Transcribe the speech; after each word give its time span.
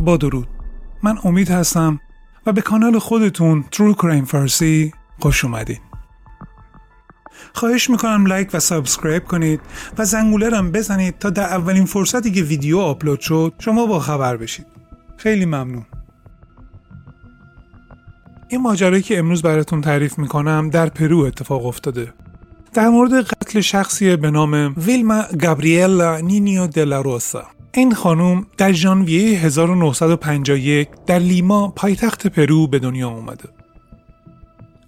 با 0.00 0.16
درود. 0.16 0.48
من 1.02 1.18
امید 1.24 1.50
هستم 1.50 2.00
و 2.46 2.52
به 2.52 2.60
کانال 2.60 2.98
خودتون 2.98 3.64
True 3.74 3.94
Crime 3.96 4.24
فارسی 4.24 4.92
خوش 5.18 5.44
اومدین. 5.44 5.78
خواهش 7.54 7.90
می‌کنم 7.90 8.26
like 8.26 8.50
و 8.52 8.60
subscribe 8.60 9.24
کنید 9.24 9.60
و 9.98 10.04
زنگوله 10.04 10.48
رم 10.48 10.72
بزنید 10.72 11.18
تا 11.18 11.30
در 11.30 11.42
اولین 11.42 11.84
فرصتی 11.84 12.30
که 12.30 12.42
ویدیو 12.42 12.78
آپلود 12.78 13.20
شد 13.20 13.54
شما 13.58 13.86
با 13.86 14.00
خبر 14.00 14.36
بشید. 14.36 14.66
خیلی 15.16 15.44
ممنون. 15.44 15.86
این 18.48 18.60
ماجرایی 18.60 19.02
که 19.02 19.18
امروز 19.18 19.42
براتون 19.42 19.80
تعریف 19.80 20.18
می‌کنم 20.18 20.70
در 20.70 20.88
پرو 20.88 21.18
اتفاق 21.18 21.66
افتاده. 21.66 22.12
در 22.74 22.88
مورد 22.88 23.12
قتل 23.12 23.60
شخصی 23.60 24.16
به 24.16 24.30
نام 24.30 24.74
ویلما 24.76 25.22
گابریلا 25.40 26.18
نینیو 26.18 26.66
دلاروسا. 26.66 27.46
این 27.72 27.94
خانم 27.94 28.46
در 28.56 28.72
ژانویه 28.72 29.38
1951 29.38 30.88
در 31.06 31.18
لیما 31.18 31.68
پایتخت 31.68 32.26
پرو 32.26 32.66
به 32.66 32.78
دنیا 32.78 33.08
اومده. 33.08 33.48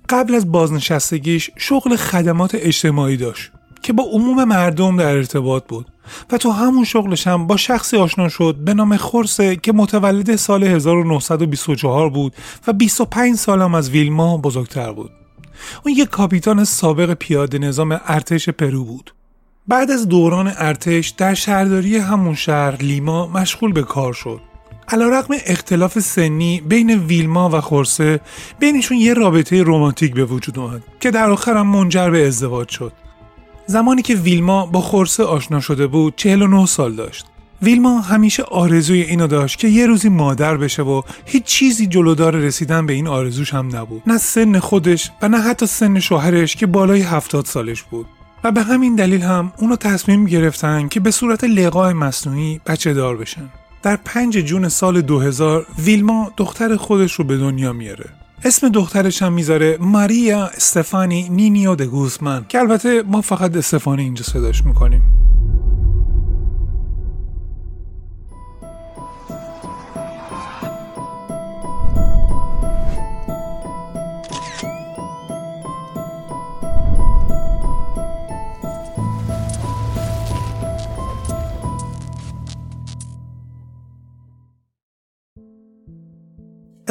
قبل 0.09 0.35
از 0.35 0.53
بازنشستگیش 0.53 1.51
شغل 1.57 1.97
خدمات 1.97 2.55
اجتماعی 2.55 3.17
داشت 3.17 3.53
که 3.83 3.93
با 3.93 4.05
عموم 4.05 4.45
مردم 4.45 4.97
در 4.97 5.17
ارتباط 5.17 5.65
بود 5.69 5.87
و 6.31 6.39
تو 6.39 6.51
همون 6.51 6.85
شغلش 6.85 7.27
هم 7.27 7.47
با 7.47 7.57
شخصی 7.57 7.97
آشنا 7.97 8.29
شد 8.29 8.57
به 8.65 8.75
نام 8.75 8.97
خورخه 8.97 9.57
که 9.57 9.73
متولد 9.73 10.37
سال 10.37 10.65
1924 10.65 12.11
بود 12.11 12.35
و 12.67 12.73
25 12.73 13.37
سالم 13.37 13.75
از 13.75 13.91
ویلما 13.91 14.39
بزرگتر 14.39 14.93
بود. 14.93 15.11
اون 15.85 15.95
یک 15.95 16.09
کاپیتان 16.09 16.65
سابق 16.65 17.15
پیاده 17.15 17.59
نظام 17.59 18.01
ارتش 18.07 18.49
پرو 18.49 18.85
بود. 18.85 19.15
بعد 19.69 19.91
از 19.91 20.09
دوران 20.09 20.53
ارتش 20.57 21.09
در 21.09 21.35
شهرداری 21.35 21.97
همون 21.97 22.35
شهر 22.35 22.77
لیما 22.77 23.27
مشغول 23.27 23.73
به 23.73 23.83
کار 23.83 24.13
شد. 24.13 24.41
رقم 24.93 25.35
اختلاف 25.47 25.99
سنی 25.99 26.61
بین 26.61 26.99
ویلما 26.99 27.49
و 27.49 27.61
خورسه 27.61 28.21
بینشون 28.59 28.99
یه 28.99 29.15
رابطه 29.15 29.63
رمانتیک 29.63 30.15
به 30.15 30.25
وجود 30.25 30.59
اومد 30.59 30.83
که 31.01 31.11
در 31.11 31.31
آخر 31.31 31.57
هم 31.57 31.67
منجر 31.67 32.11
به 32.11 32.27
ازدواج 32.27 32.69
شد. 32.69 32.93
زمانی 33.67 34.03
که 34.03 34.15
ویلما 34.15 34.67
با 34.67 34.81
خورسه 34.81 35.25
آشنا 35.25 35.61
شده 35.61 35.87
بود 35.87 36.17
49 36.17 36.67
سال 36.67 36.95
داشت. 36.95 37.27
ویلما 37.63 38.01
همیشه 38.01 38.43
آرزوی 38.43 39.03
اینو 39.03 39.27
داشت 39.27 39.59
که 39.59 39.69
یه 39.69 39.87
روزی 39.87 40.09
مادر 40.09 40.57
بشه 40.57 40.83
و 40.83 41.03
هیچ 41.25 41.45
چیزی 41.45 41.87
جلودار 41.87 42.37
رسیدن 42.37 42.87
به 42.87 42.93
این 42.93 43.09
آرزوش 43.09 43.55
هم 43.55 43.77
نبود. 43.77 44.03
نه 44.07 44.19
سن 44.19 44.59
خودش 44.59 45.11
و 45.23 45.29
نه 45.29 45.41
حتی 45.41 45.67
سن 45.67 46.01
شوهرش 46.01 46.57
که 46.57 46.67
بالای 46.67 47.03
هفتاد 47.03 47.47
سالش 47.47 47.83
بود. 47.83 48.07
و 48.45 48.53
به 48.53 48.63
همین 48.63 48.97
دلیل 48.97 49.23
هم 49.23 49.53
اونو 49.59 49.77
تصمیم 49.77 50.25
گرفتن 50.25 50.89
که 50.89 51.01
به 51.01 51.11
صورت 51.11 51.45
لقای 51.45 51.93
مصنوعی 51.93 52.61
بچه 52.67 52.93
دار 52.95 53.17
بشن. 53.17 53.49
در 53.83 53.99
5 54.05 54.39
جون 54.39 54.69
سال 54.69 55.01
2000 55.01 55.67
ویلما 55.79 56.33
دختر 56.37 56.77
خودش 56.77 57.13
رو 57.13 57.25
به 57.25 57.37
دنیا 57.37 57.73
میاره. 57.73 58.05
اسم 58.45 58.69
دخترش 58.69 59.23
هم 59.23 59.33
می‌ذاره 59.33 59.79
ماریا 59.81 60.47
استفانی 60.47 61.29
نینیو 61.29 61.75
د 61.75 61.83
گوزمن 61.83 62.45
که 62.49 62.59
البته 62.59 63.03
ما 63.03 63.21
فقط 63.21 63.57
استفانی 63.57 64.03
اینجا 64.03 64.25
صداش 64.25 64.65
می‌کنیم. 64.65 65.03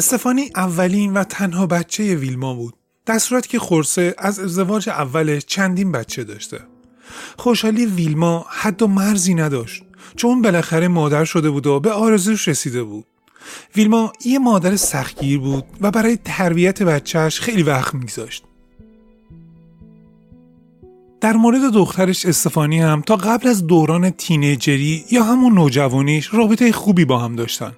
استفانی 0.02 0.50
اولین 0.56 1.14
و 1.14 1.24
تنها 1.24 1.68
بچه 1.68 2.16
ویلما 2.16 2.54
بود. 2.54 2.74
در 3.06 3.20
صورتی 3.20 3.50
که 3.50 3.60
خورسه 3.60 4.16
از 4.18 4.40
ازدواج 4.40 4.90
اولش 4.90 5.46
چندین 5.46 5.92
بچه 5.92 6.24
داشته. 6.24 6.60
خوشحالی 7.38 7.86
ویلما 7.86 8.46
حد 8.50 8.82
و 8.82 8.88
مرزی 8.88 9.34
نداشت 9.34 9.84
چون 10.16 10.42
بالاخره 10.42 10.88
مادر 10.88 11.26
شده 11.26 11.50
بود 11.50 11.68
و 11.68 11.80
به 11.80 11.92
آرزوش 11.92 12.48
رسیده 12.48 12.84
بود. 12.84 13.06
ویلما 13.76 14.14
یه 14.26 14.40
مادر 14.40 14.76
سختگیر 14.76 15.40
بود 15.40 15.64
و 15.82 15.92
برای 15.92 16.20
تربیت 16.26 16.84
بچهش 16.84 17.40
خیلی 17.40 17.64
وقت 17.64 17.94
میگذاشت. 17.94 18.44
در 21.22 21.34
مورد 21.34 21.72
دخترش 21.74 22.26
استفانی 22.26 22.80
هم 22.80 23.02
تا 23.02 23.16
قبل 23.16 23.48
از 23.48 23.68
دوران 23.68 24.10
تینیجری 24.10 25.06
یا 25.12 25.24
همون 25.24 25.54
نوجوانیش 25.54 26.34
رابطه 26.34 26.72
خوبی 26.72 27.06
با 27.06 27.18
هم 27.18 27.36
داشتن. 27.36 27.74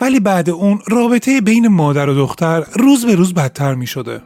ولی 0.00 0.20
بعد 0.20 0.50
اون 0.50 0.78
رابطه 0.88 1.40
بین 1.40 1.68
مادر 1.68 2.08
و 2.08 2.14
دختر 2.14 2.64
روز 2.74 3.06
به 3.06 3.14
روز 3.14 3.34
بدتر 3.34 3.74
می 3.74 3.86
شده. 3.86 4.20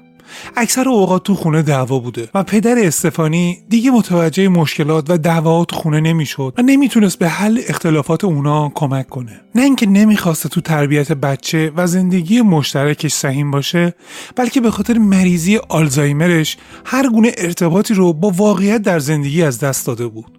اکثر 0.56 0.88
اوقات 0.88 1.22
تو 1.22 1.34
خونه 1.34 1.62
دعوا 1.62 1.98
بوده 1.98 2.28
و 2.34 2.42
پدر 2.42 2.78
استفانی 2.78 3.58
دیگه 3.68 3.90
متوجه 3.90 4.48
مشکلات 4.48 5.10
و 5.10 5.18
دعوات 5.18 5.74
خونه 5.74 6.00
نمی‌شد 6.00 6.54
و 6.58 6.62
نمی‌تونست 6.62 7.18
به 7.18 7.28
حل 7.28 7.60
اختلافات 7.68 8.24
اونا 8.24 8.72
کمک 8.74 9.08
کنه. 9.08 9.40
نه 9.54 9.62
اینکه 9.62 9.86
نمی‌خواسته 9.86 10.48
تو 10.48 10.60
تربیت 10.60 11.12
بچه 11.12 11.72
و 11.76 11.86
زندگی 11.86 12.42
مشترکش 12.42 13.12
سهیم 13.12 13.50
باشه 13.50 13.94
بلکه 14.36 14.60
به 14.60 14.70
خاطر 14.70 14.98
مریضی 14.98 15.56
آلزایمرش 15.56 16.56
هر 16.84 17.08
گونه 17.08 17.32
ارتباطی 17.38 17.94
رو 17.94 18.12
با 18.12 18.30
واقعیت 18.30 18.82
در 18.82 18.98
زندگی 18.98 19.42
از 19.42 19.58
دست 19.58 19.86
داده 19.86 20.06
بود. 20.06 20.38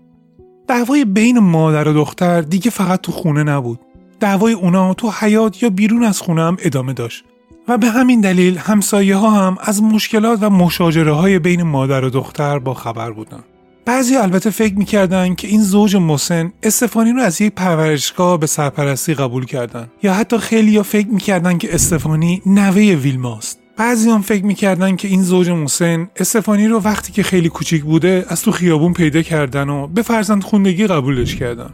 دعوای 0.68 1.06
بین 1.06 1.40
مادر 1.40 1.88
و 1.88 1.94
دختر 1.94 2.42
دیگه 2.42 2.72
فقط 2.72 3.02
تو 3.02 3.12
خونه 3.12 3.44
نبود. 3.44 3.80
دعوای 4.24 4.54
اونا 4.54 4.94
تو 4.94 5.12
حیات 5.20 5.64
یا 5.64 5.70
بیرون 5.70 6.04
از 6.04 6.22
خونه 6.22 6.42
هم 6.42 6.58
ادامه 6.60 6.94
داشت 6.94 7.24
و 7.68 7.78
به 7.78 7.88
همین 7.88 8.22
دلیل 8.22 8.58
همسایه 8.58 9.16
ها 9.16 9.30
هم 9.30 9.58
از 9.62 9.84
مشکلات 9.84 10.40
و 10.42 10.50
مشاجره 10.50 11.14
های 11.14 11.40
بین 11.40 11.64
مادر 11.64 12.06
و 12.06 12.10
دختر 12.10 12.60
با 12.60 12.74
خبر 12.74 13.12
بودن. 13.12 13.40
بعضی 13.86 14.16
البته 14.16 14.50
فکر 14.50 14.76
می‌کردن 14.76 15.36
که 15.36 15.48
این 15.48 15.62
زوج 15.62 15.96
مسن 15.96 16.54
استفانی 16.64 17.12
رو 17.12 17.22
از 17.22 17.42
یک 17.42 17.54
پرورشگاه 17.54 18.40
به 18.40 18.48
سرپرستی 18.48 19.14
قبول 19.14 19.46
کردن 19.46 19.88
یا 20.04 20.14
حتی 20.14 20.38
خیلی 20.38 20.78
ها 20.78 20.84
فکر 20.84 21.08
می‌کردن 21.08 21.58
که 21.58 21.76
استفانی 21.76 22.42
نوه 22.46 22.82
ویلماست. 22.82 23.60
بعضی 23.78 24.10
هم 24.10 24.22
فکر 24.22 24.46
می‌کردن 24.46 24.96
که 24.96 25.08
این 25.08 25.24
زوج 25.24 25.50
مسن 25.50 26.10
استفانی 26.16 26.68
رو 26.68 26.80
وقتی 26.80 27.12
که 27.12 27.24
خیلی 27.24 27.50
کوچیک 27.50 27.84
بوده 27.84 28.26
از 28.28 28.42
تو 28.42 28.52
خیابون 28.52 28.94
پیدا 28.94 29.22
کردن 29.22 29.70
و 29.70 29.88
به 29.88 30.02
فرزند 30.02 30.44
خوندگی 30.44 30.88
قبولش 30.88 31.36
کردن. 31.36 31.70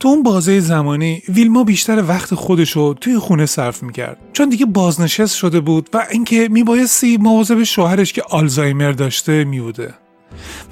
تو 0.00 0.08
اون 0.08 0.22
بازه 0.22 0.60
زمانی 0.60 1.22
ویلما 1.28 1.64
بیشتر 1.64 2.04
وقت 2.08 2.34
خودشو 2.34 2.94
توی 2.94 3.18
خونه 3.18 3.46
صرف 3.46 3.82
می‌کرد. 3.82 4.16
چون 4.32 4.48
دیگه 4.48 4.66
بازنشست 4.66 5.36
شده 5.36 5.60
بود 5.60 5.90
و 5.92 6.06
اینکه 6.10 6.48
میبایستی 6.50 7.16
مواظب 7.16 7.62
شوهرش 7.62 8.12
که 8.12 8.22
آلزایمر 8.22 8.92
داشته 8.92 9.44
میبوده. 9.44 9.94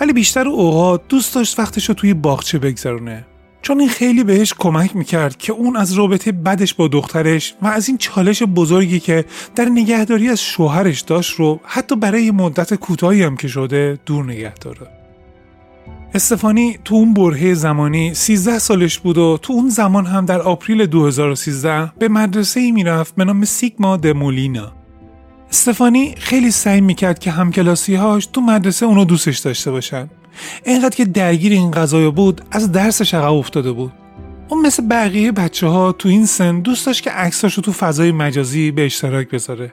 ولی 0.01 0.13
بیشتر 0.13 0.49
اوقات 0.49 1.01
دوست 1.09 1.35
داشت 1.35 1.59
وقتش 1.59 1.89
رو 1.89 1.95
توی 1.95 2.15
باغچه 2.15 2.59
بگذرونه. 2.59 3.27
چون 3.63 3.81
این 3.81 3.89
خیلی 3.89 4.25
بهش 4.25 4.55
کمک 4.59 4.97
می‌کرد 4.97 5.37
که 5.37 5.53
اون 5.53 5.77
از 5.77 5.93
رابطه 5.93 6.33
بدش 6.33 6.75
با 6.75 6.89
دخترش 6.89 7.55
و 7.63 7.67
از 7.67 7.89
این 7.89 7.99
چالش 7.99 8.43
بزرگی 8.43 9.01
که 9.01 9.25
در 9.55 9.65
نگهداری 9.65 10.29
از 10.29 10.41
شوهرش 10.41 11.01
داشت 11.01 11.35
رو 11.35 11.61
حتی 11.65 11.97
برای 11.97 12.31
مدت 12.31 12.75
کوتاهی 12.75 13.23
هم 13.23 13.37
که 13.37 13.49
شده 13.49 13.99
دور 14.07 14.25
نگه 14.25 14.55
داره. 14.55 15.02
استفانی 16.15 16.79
تو 16.85 16.95
اون 16.95 17.15
برهه 17.15 17.55
زمانی 17.55 18.15
13 18.15 18.59
سالش 18.59 18.99
بود 18.99 19.19
و 19.19 19.39
تو 19.43 19.53
اون 19.53 19.69
زمان 19.69 20.07
هم 20.07 20.27
در 20.27 20.43
آپریل 20.43 20.87
2013 20.87 21.93
به 21.99 22.09
مدرسه 22.09 22.61
ای 22.61 22.73
می‌رفت 22.73 23.15
به 23.15 23.25
نام 23.25 23.45
سیگما 23.45 23.97
دمولینا. 23.97 24.73
استفانی 25.51 26.15
خیلی 26.19 26.51
سعی 26.51 26.81
می‌کرد 26.81 27.19
که 27.19 27.31
همکلاسی 27.31 27.95
هاش 27.95 28.27
تو 28.27 28.41
مدرسه 28.41 28.87
اونو 28.87 29.05
دوستش 29.05 29.39
داشته 29.39 29.71
باشن. 29.71 30.11
اینقدر 30.65 30.97
که 30.97 31.05
درگیر 31.05 31.53
این 31.53 31.71
قضايا 31.71 32.11
بود 32.11 32.41
از 32.51 32.73
درسش 32.73 33.15
عقب 33.15 33.33
افتاده 33.33 33.73
بود. 33.73 33.93
اون 34.49 34.67
مثل 34.67 34.89
بقیه 34.89 35.33
بچه 35.33 35.67
ها 35.67 35.93
تو 35.93 36.09
این 36.09 36.27
سن 36.27 36.61
دوست 36.61 36.87
داشت 36.87 37.03
که 37.03 37.11
عکساشو 37.11 37.63
تو 37.63 37.73
فضای 37.73 38.13
مجازی 38.13 38.71
به 38.71 38.85
اشتراک 38.85 39.31
بذاره 39.31 39.73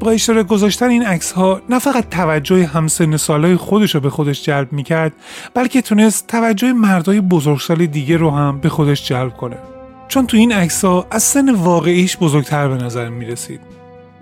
با 0.00 0.10
اشتراک 0.10 0.46
گذاشتن 0.46 0.88
این 0.88 1.06
عکس 1.06 1.32
ها 1.32 1.62
نه 1.68 1.78
فقط 1.78 2.08
توجه 2.10 2.66
همسن 2.66 3.16
سالای 3.16 3.56
خودش 3.56 3.94
رو 3.94 4.00
به 4.00 4.10
خودش 4.10 4.42
جلب 4.42 4.72
می‌کرد 4.72 5.12
بلکه 5.54 5.82
تونست 5.82 6.26
توجه 6.26 6.72
مردای 6.72 7.20
بزرگسال 7.20 7.86
دیگه 7.86 8.16
رو 8.16 8.30
هم 8.30 8.60
به 8.60 8.68
خودش 8.68 9.08
جلب 9.08 9.36
کنه. 9.36 9.56
چون 10.08 10.26
تو 10.26 10.36
این 10.36 10.52
عکس 10.52 10.84
ها 10.84 11.06
از 11.10 11.22
سن 11.22 11.54
واقعیش 11.54 12.16
بزرگتر 12.16 12.68
به 12.68 12.84
نظر 12.84 13.08
می‌رسید. 13.08 13.60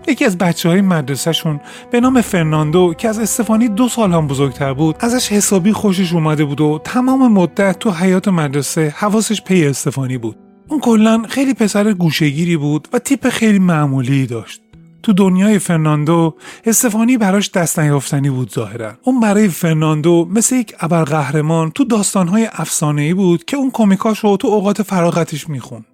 یکی 0.08 0.24
از 0.24 0.38
بچه 0.38 0.68
های 0.68 0.80
مدرسه‌شون 0.80 1.60
به 1.90 2.00
نام 2.00 2.20
فرناندو 2.20 2.94
که 2.98 3.08
از 3.08 3.18
استفانی 3.18 3.68
دو 3.68 3.88
سال 3.88 4.12
هم 4.12 4.26
بزرگتر 4.26 4.72
بود 4.72 4.96
ازش 5.00 5.32
حسابی 5.32 5.72
خوشش 5.72 6.12
اومده 6.12 6.44
بود 6.44 6.60
و 6.60 6.80
تمام 6.84 7.32
مدت 7.32 7.78
تو 7.78 7.90
حیاط 7.90 8.28
مدرسه 8.28 8.94
حواسش 8.96 9.42
پی 9.42 9.66
استفانی 9.66 10.18
بود. 10.18 10.36
اون 10.68 10.80
کلا 10.80 11.22
خیلی 11.28 11.54
پسر 11.54 11.92
گوشه‌گیری 11.92 12.56
بود 12.56 12.88
و 12.92 12.98
تیپ 12.98 13.28
خیلی 13.28 13.58
معمولی 13.58 14.26
داشت. 14.26 14.62
تو 15.02 15.12
دنیای 15.12 15.58
فرناندو 15.58 16.34
استفانی 16.64 17.16
براش 17.16 17.50
دست 17.50 17.78
نیافتنی 17.78 18.30
بود 18.30 18.52
ظاهرا. 18.52 18.92
اون 19.02 19.20
برای 19.20 19.48
فرناندو 19.48 20.28
مثل 20.30 20.56
یک 20.56 20.74
ابرقهرمان 20.80 21.70
تو 21.70 21.84
داستانهای 21.84 22.48
افسانه‌ای 22.52 23.14
بود 23.14 23.44
که 23.44 23.56
اون 23.56 23.70
کمیکاش 23.70 24.18
رو 24.18 24.36
تو 24.36 24.48
اوقات 24.48 24.82
فراغتش 24.82 25.48
میخون 25.48 25.84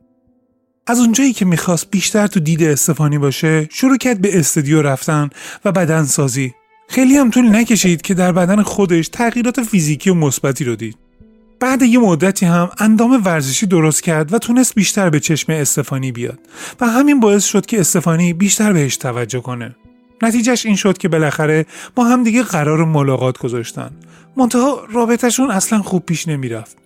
از 0.87 1.00
اونجایی 1.00 1.32
که 1.32 1.44
می‌خواست 1.44 1.91
بیشتر 1.91 2.26
تو 2.26 2.41
دید 2.41 2.62
استفانی 2.62 3.19
باشه 3.19 3.69
شروع 3.70 3.97
کرد 3.97 4.20
به 4.20 4.38
استودیو 4.38 4.82
رفتن 4.82 5.31
و 5.64 5.73
بدنسازی. 5.73 6.55
خیلی 6.88 7.17
هم 7.17 7.31
طول 7.31 7.56
نکشید 7.56 8.03
که 8.03 8.14
در 8.14 8.32
بدن 8.32 8.62
خودش 8.62 9.08
تغییرات 9.08 9.62
فیزیکی 9.62 10.11
و 10.11 10.14
مثبتی 10.14 10.64
رو 10.64 10.76
دید. 10.76 11.06
بعد 11.61 11.82
یه 11.82 11.99
مدتی 11.99 12.47
هم 12.47 12.70
اندام 12.79 13.23
ورزشی 13.25 13.67
درست 13.67 14.03
کرد 14.03 14.35
و 14.35 14.38
تونست 14.38 14.75
بیشتر 14.75 15.11
به 15.11 15.20
چشم 15.20 15.53
استفانی 15.53 16.12
بیاد 16.12 16.38
و 16.81 16.87
همین 16.87 17.20
باعث 17.20 17.44
شد 17.44 17.67
که 17.67 17.81
استفانی 17.81 18.32
بیشتر 18.32 18.73
بهش 18.73 18.97
توجه 18.97 19.41
کنه. 19.41 19.76
نتیجهش 20.23 20.67
این 20.67 20.76
شد 20.76 20.99
که 20.99 21.08
بالاخره 21.08 21.67
با 21.94 22.05
هم 22.05 22.25
دیگه 22.25 22.43
قرار 22.43 22.85
ملاقات 22.85 23.38
گذاشتن. 23.38 23.91
منتها 24.37 24.81
رابطهشون 24.93 25.50
اصلا 25.50 25.82
خوب 25.82 26.06
پیش 26.06 26.29
نمی‌رفت. 26.29 26.76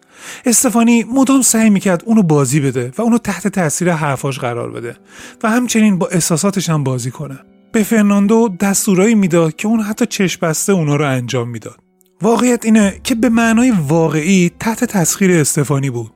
استفانی 0.47 1.05
مدام 1.05 1.43
سعی 1.43 1.71
می‌کرد 1.71 2.03
اونو 2.07 2.23
بازی 2.23 2.61
بده 2.61 2.93
و 2.99 3.03
اونو 3.03 3.19
تحت 3.19 3.49
تاثیر 3.49 3.93
حرفاش 3.93 4.39
قرار 4.39 4.71
بده 4.71 4.97
و 5.43 5.51
همچنین 5.51 5.99
با 5.99 6.07
احساساتش 6.07 6.71
هم 6.71 6.85
بازی 6.85 7.11
کنه. 7.11 7.39
به 7.73 7.83
فرناندو 7.83 8.49
دستورایی 8.61 9.15
می‌داد 9.15 9.57
که 9.57 9.69
اون 9.69 9.81
حتی 9.81 10.07
چشم 10.07 10.47
بسته 10.47 10.73
اونا 10.73 10.97
رو 10.97 11.09
انجام 11.09 11.49
می‌داد. 11.49 11.80
واقعیت 12.23 12.65
اینه 12.65 13.01
که 13.05 13.15
به 13.15 13.29
معنای 13.29 13.71
واقعی 13.71 14.51
تحت 14.61 14.85
تسخیر 14.85 15.41
استفانی 15.41 15.91
بود 15.91 16.13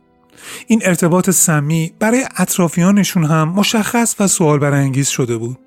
این 0.67 0.81
ارتباط 0.85 1.31
سمی 1.31 1.95
برای 1.99 2.25
اطرافیانشون 2.37 3.25
هم 3.25 3.49
مشخص 3.49 4.15
و 4.21 4.29
سوال 4.29 4.59
برانگیز 4.59 5.09
شده 5.09 5.37
بود 5.37 5.59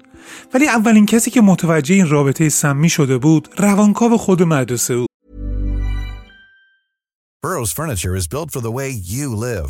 ولی 0.53 0.67
اولین 0.67 1.05
کسی 1.05 1.31
که 1.31 1.41
متوجه 1.41 1.95
این 1.95 2.09
رابطه 2.09 2.49
سمی 2.49 2.89
شده 2.89 3.17
بود 3.17 3.49
روانکاو 3.57 4.17
خود 4.17 4.43
مدرسه 4.43 4.95
بود 4.95 5.07
Burrow's 7.45 7.71
furniture 7.71 8.15
is 8.21 8.27
built 8.27 8.49
for 8.51 8.61
the 8.61 8.75
way 8.79 8.89
you 9.15 9.27
live. 9.47 9.69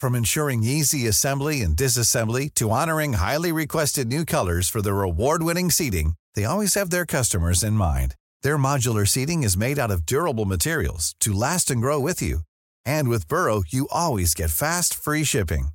From 0.00 0.14
ensuring 0.14 0.60
easy 0.62 1.02
assembly 1.12 1.56
and 1.64 1.72
disassembly 1.84 2.44
to 2.58 2.70
honoring 2.70 3.12
highly 3.14 3.52
requested 3.52 4.06
new 4.06 4.24
colors 4.36 4.66
for 4.72 4.80
their 4.82 5.00
award-winning 5.08 5.70
seating, 5.78 6.08
they 6.34 6.44
always 6.44 6.74
have 6.78 6.90
their 6.90 7.06
customers 7.16 7.60
in 7.68 7.74
mind. 7.88 8.10
Their 8.42 8.56
modular 8.56 9.06
seating 9.06 9.42
is 9.42 9.56
made 9.56 9.78
out 9.78 9.90
of 9.90 10.06
durable 10.06 10.44
materials 10.44 11.14
to 11.20 11.32
last 11.32 11.70
and 11.70 11.80
grow 11.80 11.98
with 11.98 12.22
you. 12.22 12.40
And 12.84 13.08
with 13.08 13.28
Burrow, 13.28 13.62
you 13.68 13.88
always 13.90 14.34
get 14.34 14.50
fast, 14.50 14.94
free 14.94 15.24
shipping. 15.24 15.68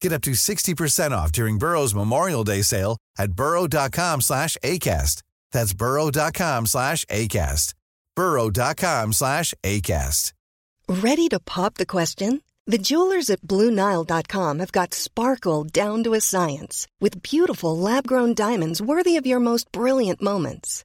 Get 0.00 0.12
up 0.12 0.22
to 0.22 0.32
60% 0.32 1.12
off 1.12 1.30
during 1.32 1.58
Burrow's 1.58 1.94
Memorial 1.94 2.44
Day 2.44 2.62
sale 2.62 2.96
at 3.18 3.32
burrow.com 3.32 4.20
slash 4.20 4.56
ACAST. 4.64 5.22
That's 5.52 5.74
burrow.com 5.74 6.66
slash 6.66 7.04
ACAST. 7.04 7.74
burrow.com 8.16 9.12
slash 9.12 9.54
ACAST. 9.62 10.32
Ready 10.88 11.28
to 11.28 11.38
pop 11.38 11.74
the 11.74 11.86
question? 11.86 12.42
The 12.66 12.78
jewelers 12.78 13.30
at 13.30 13.42
BlueNile.com 13.42 14.58
have 14.58 14.72
got 14.72 14.94
sparkle 14.94 15.64
down 15.64 16.02
to 16.04 16.14
a 16.14 16.20
science 16.20 16.88
with 17.00 17.22
beautiful 17.22 17.76
lab-grown 17.76 18.34
diamonds 18.34 18.82
worthy 18.82 19.16
of 19.16 19.26
your 19.26 19.40
most 19.40 19.70
brilliant 19.72 20.20
moments. 20.20 20.84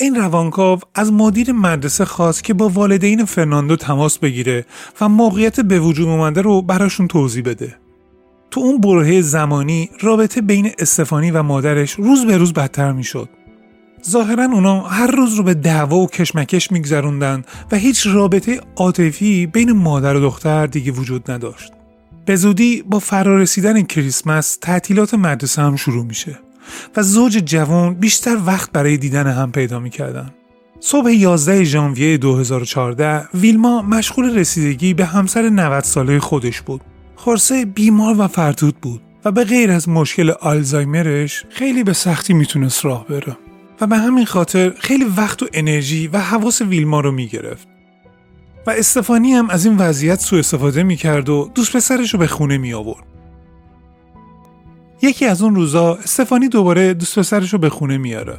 این 0.00 0.14
روانکاو 0.14 0.78
از 0.94 1.12
مدیر 1.12 1.52
مدرسه 1.52 2.04
خواست 2.04 2.44
که 2.44 2.54
با 2.54 2.68
والدین 2.68 3.24
فرناندو 3.24 3.76
تماس 3.76 4.18
بگیره 4.18 4.64
و 5.00 5.08
موقعیت 5.08 5.60
به 5.60 5.80
وجود 5.80 6.08
اومده 6.08 6.42
رو 6.42 6.62
براشون 6.62 7.08
توضیح 7.08 7.42
بده. 7.42 7.76
تو 8.50 8.60
اون 8.60 8.80
برهه 8.80 9.20
زمانی 9.20 9.90
رابطه 10.00 10.40
بین 10.40 10.70
استفانی 10.78 11.30
و 11.30 11.42
مادرش 11.42 11.92
روز 11.92 12.26
به 12.26 12.36
روز 12.36 12.52
بدتر 12.52 12.92
می‌شد. 12.92 13.28
ظاهرا 14.10 14.44
اونا 14.44 14.80
هر 14.80 15.06
روز 15.06 15.34
رو 15.34 15.42
به 15.42 15.54
دعوا 15.54 15.96
و 15.96 16.06
کشمکش 16.06 16.72
میگذروندن 16.72 17.44
و 17.72 17.76
هیچ 17.76 18.06
رابطه 18.06 18.60
عاطفی 18.76 19.46
بین 19.46 19.72
مادر 19.72 20.16
و 20.16 20.20
دختر 20.20 20.66
دیگه 20.66 20.92
وجود 20.92 21.30
نداشت. 21.30 21.72
به 22.24 22.36
زودی 22.36 22.82
با 22.82 22.98
فرارسیدن 22.98 23.82
کریسمس 23.82 24.56
تعطیلات 24.56 25.14
مدرسه 25.14 25.62
هم 25.62 25.76
شروع 25.76 26.04
میشه. 26.04 26.38
و 26.96 27.02
زوج 27.02 27.32
جوان 27.32 27.94
بیشتر 27.94 28.38
وقت 28.46 28.72
برای 28.72 28.96
دیدن 28.96 29.26
هم 29.26 29.52
پیدا 29.52 29.80
می‌کردن. 29.80 30.30
صبح 30.80 31.10
11 31.10 31.64
ژانویه 31.64 32.16
2014 32.16 33.28
ویلما 33.34 33.82
مشغول 33.82 34.38
رسیدگی 34.38 34.94
به 34.94 35.04
همسر 35.04 35.42
90 35.48 35.84
ساله 35.84 36.18
خودش 36.18 36.60
بود. 36.60 36.80
خورسه 37.16 37.64
بیمار 37.64 38.14
و 38.18 38.28
فرتود 38.28 38.76
بود 38.76 39.00
و 39.24 39.32
به 39.32 39.44
غیر 39.44 39.70
از 39.70 39.88
مشکل 39.88 40.30
آلزایمرش 40.30 41.44
خیلی 41.50 41.84
به 41.84 41.92
سختی 41.92 42.34
می‌تونست 42.34 42.84
راه 42.84 43.06
بره 43.06 43.36
و 43.80 43.86
به 43.86 43.96
همین 43.96 44.24
خاطر 44.24 44.72
خیلی 44.78 45.04
وقت 45.04 45.42
و 45.42 45.46
انرژی 45.52 46.06
و 46.06 46.18
حواس 46.18 46.60
ویلما 46.60 47.00
رو 47.00 47.12
می‌گرفت. 47.12 47.68
و 48.66 48.70
استفانی 48.70 49.32
هم 49.32 49.50
از 49.50 49.66
این 49.66 49.76
وضعیت 49.76 50.20
سوء 50.20 50.38
استفاده 50.38 50.82
می‌کرد 50.82 51.28
و 51.28 51.50
دوست 51.54 51.76
پسرش 51.76 52.12
رو 52.12 52.18
به 52.18 52.26
خونه 52.26 52.58
می 52.58 52.72
آورد. 52.72 53.04
یکی 55.02 55.26
از 55.26 55.42
اون 55.42 55.54
روزا 55.54 55.94
استفانی 55.94 56.48
دوباره 56.48 56.94
دوست 56.94 57.18
پسرش 57.18 57.52
رو 57.52 57.58
به 57.58 57.68
خونه 57.68 57.98
میاره. 57.98 58.38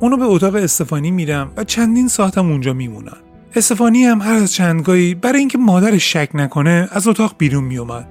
اونو 0.00 0.16
به 0.16 0.24
اتاق 0.24 0.54
استفانی 0.54 1.10
میرم 1.10 1.52
و 1.56 1.64
چندین 1.64 2.08
ساعتم 2.08 2.46
اونجا 2.50 2.72
میمونن. 2.72 3.16
استفانی 3.56 4.04
هم 4.04 4.20
هر 4.20 4.34
از 4.34 4.52
چندگاهی 4.52 5.14
برای 5.14 5.38
اینکه 5.38 5.58
مادرش 5.58 6.12
شک 6.12 6.30
نکنه 6.34 6.88
از 6.92 7.08
اتاق 7.08 7.34
بیرون 7.38 7.64
میومد. 7.64 8.08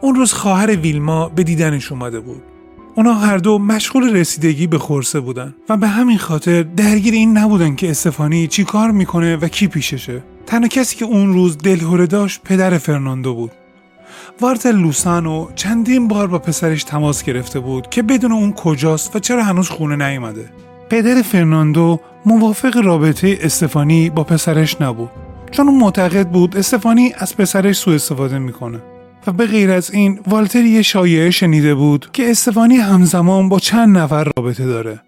اون 0.00 0.14
روز 0.14 0.32
خواهر 0.32 0.76
ویلما 0.76 1.28
به 1.28 1.42
دیدنش 1.42 1.92
اومده 1.92 2.20
بود. 2.20 2.42
اونا 2.94 3.14
هر 3.14 3.38
دو 3.38 3.58
مشغول 3.58 4.16
رسیدگی 4.16 4.66
به 4.66 4.78
خورسه 4.78 5.20
بودن 5.20 5.54
و 5.68 5.76
به 5.76 5.88
همین 5.88 6.18
خاطر 6.18 6.62
درگیر 6.62 7.14
این 7.14 7.38
نبودن 7.38 7.74
که 7.74 7.90
استفانی 7.90 8.46
چی 8.46 8.64
کار 8.64 8.90
می‌کنه 8.90 9.36
و 9.36 9.48
کی 9.48 9.66
پیششه. 9.66 10.22
تنها 10.46 10.68
کسی 10.68 10.96
که 10.96 11.04
اون 11.04 11.32
روز 11.32 11.58
دلهوره 11.58 12.06
داشت 12.06 12.40
پدر 12.44 12.78
فرناندو 12.78 13.34
بود. 13.34 13.52
وارتر 14.40 14.72
لوسانو 14.72 15.48
چندین 15.54 16.08
بار 16.08 16.26
با 16.26 16.38
پسرش 16.38 16.84
تماس 16.84 17.22
گرفته 17.22 17.60
بود 17.60 17.90
که 17.90 18.02
بدون 18.02 18.32
اون 18.32 18.52
کجاست 18.52 19.16
و 19.16 19.18
چرا 19.18 19.44
هنوز 19.44 19.68
خونه 19.68 20.08
نیومده. 20.08 20.50
پدر 20.90 21.22
فرناندو 21.22 22.00
موافق 22.26 22.76
رابطه 22.84 23.38
استفانی 23.40 24.10
با 24.10 24.24
پسرش 24.24 24.80
نبود 24.80 25.10
چون 25.50 25.68
اون 25.68 25.78
معتقد 25.78 26.28
بود 26.28 26.56
استفانی 26.56 27.12
از 27.18 27.36
پسرش 27.36 27.76
سوء 27.76 27.94
استفاده 27.94 28.38
می‌کنه. 28.38 28.78
و 29.26 29.32
به 29.32 29.46
غیر 29.46 29.70
از 29.70 29.90
این 29.90 30.20
والتر 30.26 30.64
یه 30.64 30.82
شایعه 30.82 31.30
شنیده 31.30 31.74
بود 31.74 32.08
که 32.12 32.30
استفانی 32.30 32.76
همزمان 32.76 33.48
با 33.48 33.58
چند 33.58 33.98
نفر 33.98 34.30
رابطه 34.36 34.66
داره. 34.66 35.00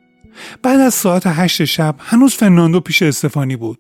بعد 0.62 0.80
از 0.80 0.94
ساعت 0.94 1.22
هشت 1.26 1.64
شب 1.64 1.94
هنوز 1.98 2.34
فرناندو 2.34 2.80
پیش 2.80 3.02
استفانی 3.02 3.56
بود. 3.56 3.78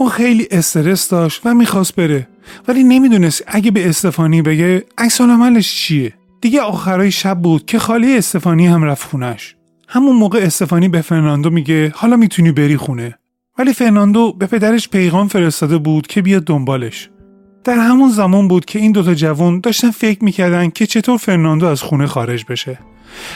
اون 0.00 0.10
خیلی 0.10 0.48
استرس 0.50 1.08
داشت 1.08 1.40
و 1.44 1.54
می‌خواست 1.54 1.96
بره. 1.96 2.28
ولی 2.68 2.84
نمی‌دونست 2.84 3.44
اگه 3.46 3.70
به 3.70 3.88
استفانی 3.88 4.42
بگه 4.42 4.84
عکس‌العملش 4.98 5.74
چیه. 5.74 6.12
دیگه 6.40 6.60
آخرای 6.60 7.10
شب 7.10 7.38
بود 7.38 7.66
که 7.66 7.78
خاله‌ی 7.78 8.16
استفانی 8.16 8.66
هم 8.66 8.82
رفت 8.82 9.10
خونش 9.10 9.56
همون 9.88 10.16
موقع 10.16 10.38
استفانی 10.38 10.88
به 10.88 11.00
فرناندو 11.00 11.50
میگه 11.50 11.92
حالا 11.96 12.16
می‌تونی 12.16 12.52
بری 12.52 12.76
خونه. 12.76 13.18
ولی 13.58 13.72
فرناندو 13.72 14.32
به 14.32 14.46
پدرش 14.46 14.88
پیغام 14.88 15.28
فرستاده 15.28 15.78
بود 15.78 16.06
که 16.06 16.22
بیاد 16.22 16.44
دنبالش. 16.44 17.10
در 17.64 17.74
همون 17.74 18.10
زمان 18.10 18.48
بود 18.48 18.64
که 18.64 18.78
این 18.78 18.92
دوتا 18.92 19.14
جوان 19.14 19.60
داشتن 19.60 19.90
فکر 19.90 20.24
می‌کردن 20.24 20.70
که 20.70 20.86
چطور 20.86 21.18
فرناندو 21.18 21.66
از 21.66 21.82
خونه 21.82 22.06
خارج 22.06 22.44
بشه. 22.48 22.78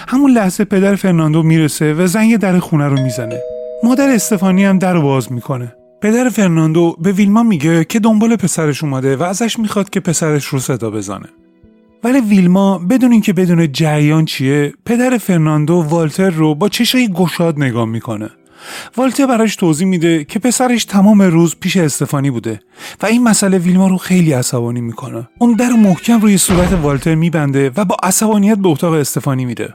همون 0.09 0.30
لحظه 0.30 0.64
پدر 0.64 0.94
فرناندو 0.94 1.42
می‌رسه 1.42 1.94
و 1.94 2.06
زنگ 2.06 2.37
در 2.37 2.59
خونه 2.59 2.88
رو 2.88 3.00
می‌زنه. 3.00 3.40
مادر 3.83 4.09
استفانی 4.09 4.64
هم 4.64 4.78
در 4.78 4.99
باز 4.99 5.33
می‌کنه. 5.33 5.75
پدر 6.04 6.28
فرناندو 6.28 6.96
به 6.99 7.12
ویلما 7.12 7.42
میگه 7.42 7.84
که 7.84 8.00
دنبال 8.00 8.37
پسرش 8.37 8.84
اومده 8.84 9.16
و 9.16 9.23
ازش 9.23 9.58
می‌خواد 9.58 9.90
که 9.90 10.00
پسرش 10.00 10.44
رو 10.44 10.58
صدا 10.58 10.90
بزنه. 10.90 11.28
ولی 12.04 12.20
ویلما 12.20 12.78
بدون 12.78 13.12
اینکه 13.12 13.32
بدونه 13.32 13.73
جریان 13.73 14.25
چیه 14.25 14.75
پدر 14.84 15.18
فرناندو 15.18 15.75
والتر 15.75 16.30
رو 16.30 16.54
با 16.54 16.68
چشای 16.68 17.08
گشاد 17.08 17.58
نگاه 17.58 17.84
می‌کنه. 17.84 18.30
والتر 18.96 19.26
براش 19.26 19.56
توضیح 19.56 19.87
میده 19.87 20.25
که 20.25 20.38
پسرش 20.38 20.84
تمام 20.84 21.23
روز 21.23 21.56
پیش 21.61 21.76
استفانی 21.76 22.30
بوده 22.30 22.61
و 23.02 23.06
این 23.06 23.23
مسئله 23.23 23.58
ویلما 23.58 23.88
رو 23.88 23.96
خیلی 23.96 24.32
عصبانی 24.32 24.80
می‌کنه. 24.80 25.28
اون 25.38 25.52
در 25.52 25.70
محکم 25.70 26.20
روی 26.20 26.38
صورت 26.38 26.73
والتر 26.73 27.14
میبنده 27.14 27.70
و 27.76 27.84
با 27.84 27.96
عصبانیت 28.02 28.58
به 28.58 28.68
اتاق 28.68 28.92
استفانی 28.92 29.44
میره. 29.44 29.75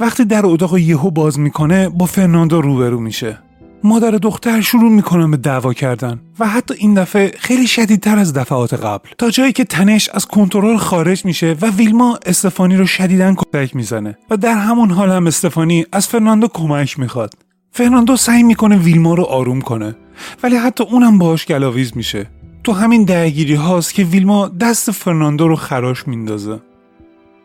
وقتی 0.00 0.24
در 0.24 0.46
اتاق 0.46 0.78
یهو 0.78 1.10
باز 1.10 1.38
می‌کنه 1.38 1.88
با 1.88 2.06
فرناندو 2.06 2.60
روبرو 2.60 3.00
میشه. 3.00 3.38
مادر 3.86 4.10
دختر 4.10 4.60
شروع 4.60 4.90
می‌کنن 4.90 5.30
به 5.30 5.36
دعوا 5.36 5.72
کردن 5.72 6.20
و 6.38 6.48
حتی 6.48 6.74
این 6.74 6.94
دفعه 6.94 7.32
خیلی 7.38 7.66
شدیدتر 7.66 8.18
از 8.18 8.32
دفعات 8.32 8.74
قبل. 8.74 9.08
تا 9.18 9.30
جایی 9.30 9.52
که 9.52 9.64
تنش 9.64 10.08
از 10.08 10.26
کنترل 10.26 10.76
خارج 10.76 11.24
میشه 11.24 11.56
و 11.60 11.70
ویلما 11.70 12.18
استفانی 12.26 12.76
رو 12.76 12.86
شدیدا 12.86 13.34
کتک 13.34 13.76
می‌زنه 13.76 14.18
و 14.30 14.36
در 14.36 14.54
همون 14.54 14.90
حال 14.90 15.10
هم 15.10 15.26
استفانی 15.26 15.86
از 15.92 16.08
فرناندو 16.08 16.48
کمک 16.48 16.98
می‌خواد. 16.98 17.34
فرناندو 17.70 18.16
سعی 18.16 18.42
می‌کنه 18.42 18.76
ویلما 18.76 19.14
رو 19.14 19.24
آروم 19.24 19.60
کنه 19.60 19.96
ولی 20.42 20.56
حتی 20.56 20.84
اونم 20.84 21.18
باهاش 21.18 21.46
گلاویز 21.46 21.96
میشه. 21.96 22.26
تو 22.64 22.72
همین 22.72 23.04
درگیری 23.04 23.54
هاست 23.54 23.94
که 23.94 24.04
ویلما 24.04 24.48
دست 24.48 24.90
فرناندو 24.90 25.48
رو 25.48 25.56
خراش 25.56 26.08
میندازه. 26.08 26.60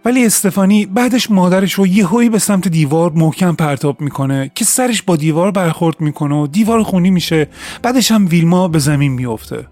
ولی 0.09 0.25
استفانی 0.25 0.85
بعدش 0.85 1.31
مادرش 1.31 1.73
رو 1.73 1.87
یهویی 1.87 2.29
به 2.29 2.39
سمت 2.39 2.67
دیوار 2.67 3.11
محکم 3.11 3.55
پرتاب 3.55 4.01
می‌کنه 4.01 4.51
که 4.55 4.65
سرش 4.65 5.01
با 5.01 5.15
دیوار 5.15 5.51
برخورد 5.51 6.01
می‌کنه 6.01 6.35
و 6.35 6.47
دیوار 6.47 6.83
خونی 6.83 7.09
میشه. 7.09 7.47
بعدش 7.81 8.11
هم 8.11 8.27
ویلما 8.29 8.67
به 8.67 8.79
زمین 8.79 9.11
میافته. 9.11 9.67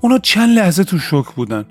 اونا 0.00 0.18
چند 0.18 0.58
لحظه 0.58 0.84
تو 0.84 0.98
شوک 0.98 1.24
بودن. 1.36 1.64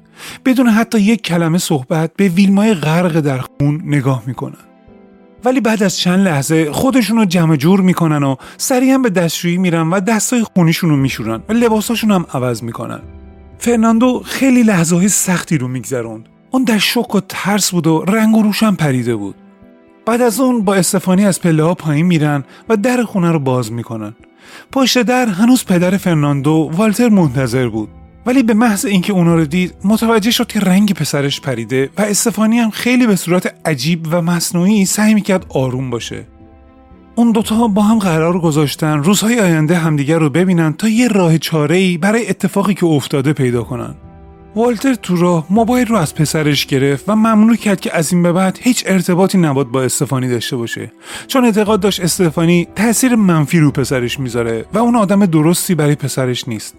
بدون 0.46 0.68
حتی 0.68 1.00
یک 1.00 1.22
کلمه 1.22 1.58
صحبت 1.58 2.12
به 2.18 2.28
ویلمای 2.30 2.74
غرق 2.74 3.20
در 3.20 3.40
خون 3.40 3.82
نگاه 3.86 4.24
می‌کنن. 4.26 4.64
ولی 5.46 5.62
بعد 5.62 5.84
از 5.84 5.98
چند 5.98 6.20
لحظه 6.28 6.72
خودشون 6.72 7.18
رو 7.18 7.26
جمع 7.26 7.56
جور 7.56 7.82
می‌کنن 7.82 8.24
و 8.24 8.36
سریعا 8.58 8.98
به 8.98 9.10
دستشویی 9.10 9.58
میرن 9.58 9.90
و 9.90 10.00
دستای 10.00 10.46
خونیشون 10.56 10.90
رو 10.90 10.96
میشورن. 10.96 11.44
و 11.50 11.54
لباساشون 11.54 12.12
هم 12.12 12.26
عوض 12.34 12.64
می‌کنن. 12.64 13.00
فرناندو 13.58 14.22
خیلی 14.26 14.64
لحظه 14.64 14.96
های 14.96 15.10
سختی 15.10 15.58
رو 15.58 15.68
میگذروند. 15.68 16.30
اون 16.54 16.64
در 16.64 16.78
شک 16.78 17.16
و 17.16 17.20
ترس 17.30 17.72
بود 17.72 17.88
و 17.88 18.06
رنگ 18.08 18.36
و 18.36 18.42
روشم 18.42 18.76
پریده 18.76 19.16
بود. 19.16 19.36
بعد 20.06 20.22
از 20.22 20.40
اون 20.40 20.64
با 20.64 20.76
استفانی 20.76 21.26
از 21.26 21.42
پله 21.42 21.64
ها 21.64 21.74
پایین 21.74 22.06
میرن 22.06 22.44
و 22.70 22.78
در 22.78 23.04
خونه 23.04 23.32
رو 23.32 23.40
باز 23.40 23.72
می‌کنن. 23.72 24.14
پشت 24.72 25.02
در 25.02 25.26
هنوز 25.26 25.66
پدر 25.66 25.98
فرناندو 25.98 26.72
والتر 26.74 27.10
منتظر 27.10 27.70
بود. 27.70 27.90
ولی 28.26 28.44
به 28.44 28.54
محض 28.54 28.86
اینکه 28.86 29.14
اونا 29.14 29.36
رو 29.36 29.46
دید 29.46 29.74
متوجه 29.84 30.32
شد 30.32 30.48
که 30.48 30.60
رنگ 30.60 30.94
پسرش 30.94 31.42
پریده 31.42 31.90
و 31.98 32.02
استفانی 32.02 32.60
هم 32.60 32.70
خیلی 32.70 33.08
به 33.08 33.16
صورت 33.16 33.56
عجیب 33.66 34.08
و 34.12 34.22
مصنوعی 34.22 34.86
سعی 34.86 35.14
می‌کرد 35.14 35.46
آروم 35.50 35.90
باشه. 35.90 36.28
اون 37.16 37.32
دوتا 37.32 37.68
با 37.68 37.82
هم 37.82 38.00
قرار 38.00 38.40
گذاشتن 38.40 39.04
روزهای 39.04 39.40
آینده 39.40 39.78
همدیگر 39.78 40.20
رو 40.20 40.30
ببینن 40.30 40.74
تا 40.74 40.90
یه 40.90 41.08
راه 41.08 41.38
چاره 41.38 41.76
ای 41.76 41.98
برای 41.98 42.30
اتفاقی 42.30 42.74
که 42.74 42.86
افتاده 42.86 43.34
پیدا 43.34 43.64
کنن. 43.64 43.96
والتر 44.56 44.94
تو 44.94 45.16
راه 45.16 45.46
موبایل 45.50 45.88
رو 45.88 45.96
از 45.96 46.16
پسرش 46.16 46.66
گرفت 46.66 47.10
و 47.10 47.16
ممنوع 47.16 47.56
کرد 47.56 47.80
که 47.80 47.96
از 47.96 48.14
این 48.14 48.24
به 48.24 48.32
بعد 48.32 48.60
هیچ 48.62 48.84
ارتباطی 48.88 49.38
نباد 49.38 49.68
با 49.68 49.84
استفانی 49.84 50.30
داشته 50.30 50.56
باشه. 50.56 50.92
چون 51.28 51.46
اعتقاد 51.46 51.80
داشت 51.80 52.02
استفانی 52.02 52.68
تاثیر 52.76 53.16
منفی 53.16 53.60
رو 53.60 53.72
پسرش 53.72 54.20
می‌ذاره 54.20 54.66
و 54.74 54.78
اون 54.78 54.96
آدم 54.96 55.26
درستی 55.26 55.76
برای 55.76 55.96
پسرش 55.96 56.48
نیست. 56.48 56.76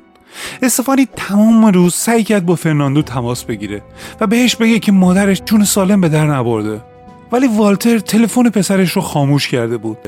استفانی 0.62 1.08
تمام 1.16 1.66
روز 1.66 1.94
سعی 1.94 2.24
کرد 2.24 2.46
با 2.46 2.54
فرناندو 2.54 3.02
تماس 3.02 3.44
بگیره 3.44 3.82
و 4.20 4.26
بهش 4.26 4.56
بگه 4.56 4.78
که 4.78 4.92
مادرش 4.92 5.42
جون 5.44 5.64
سالم 5.64 6.00
به 6.00 6.08
در 6.08 6.26
نبرده. 6.26 6.80
ولی 7.32 7.46
والتر 7.46 7.98
تلفن 7.98 8.50
پسرش 8.50 8.92
رو 8.92 9.02
خاموش 9.02 9.48
کرده 9.48 9.76
بود. 9.76 9.98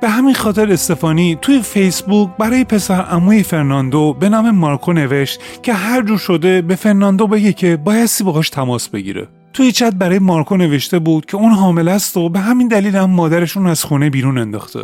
به 0.00 0.08
همین 0.08 0.34
خاطر 0.34 0.72
استفانی 0.72 1.38
توی 1.42 1.62
فیسبوک 1.62 2.30
برای 2.38 2.64
پسر 2.64 3.00
عموی 3.00 3.42
فرناندو 3.42 4.14
به 4.20 4.28
نام 4.28 4.50
مارکو 4.50 4.92
نوشت 4.92 5.40
که 5.62 5.74
هر 5.74 6.02
جور 6.02 6.18
شده 6.18 6.62
به 6.62 6.74
فرناندو 6.74 7.26
بگه 7.26 7.52
که 7.52 7.76
بایستی 7.76 8.24
باهاش 8.24 8.50
تماس 8.50 8.88
بگیره. 8.88 9.28
توی 9.52 9.72
چت 9.72 9.94
برای 9.94 10.18
مارکو 10.18 10.56
نوشته 10.56 10.98
بود 10.98 11.26
که 11.26 11.36
اون 11.36 11.52
حامله 11.52 11.88
است 11.88 12.16
و 12.16 12.28
به 12.28 12.38
همین 12.38 12.68
دلیل 12.68 12.96
هم 12.96 13.10
مادرش 13.10 13.45
اونو 13.45 13.66
از 13.66 13.84
خونه 13.84 14.10
بیرون 14.10 14.38
انداخته. 14.38 14.80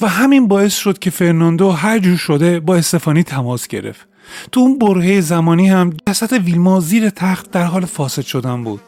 و 0.00 0.08
همین 0.08 0.48
باعث 0.48 0.74
شد 0.74 0.98
که 0.98 1.10
فرناندو 1.10 1.70
هر 1.70 1.98
جور 1.98 2.16
شده 2.16 2.60
با 2.60 2.76
استفانی 2.76 3.22
تماس 3.22 3.68
گرفت. 3.68 4.08
تو 4.52 4.60
اون 4.60 4.78
برهه 4.78 5.20
زمانی 5.20 5.68
هم 5.68 5.92
جسد 6.08 6.32
ویلما 6.32 6.80
زیر 6.80 7.10
تخت 7.10 7.50
در 7.50 7.62
حال 7.62 7.84
فاسد 7.84 8.22
شدن 8.22 8.64
بود. 8.64 8.80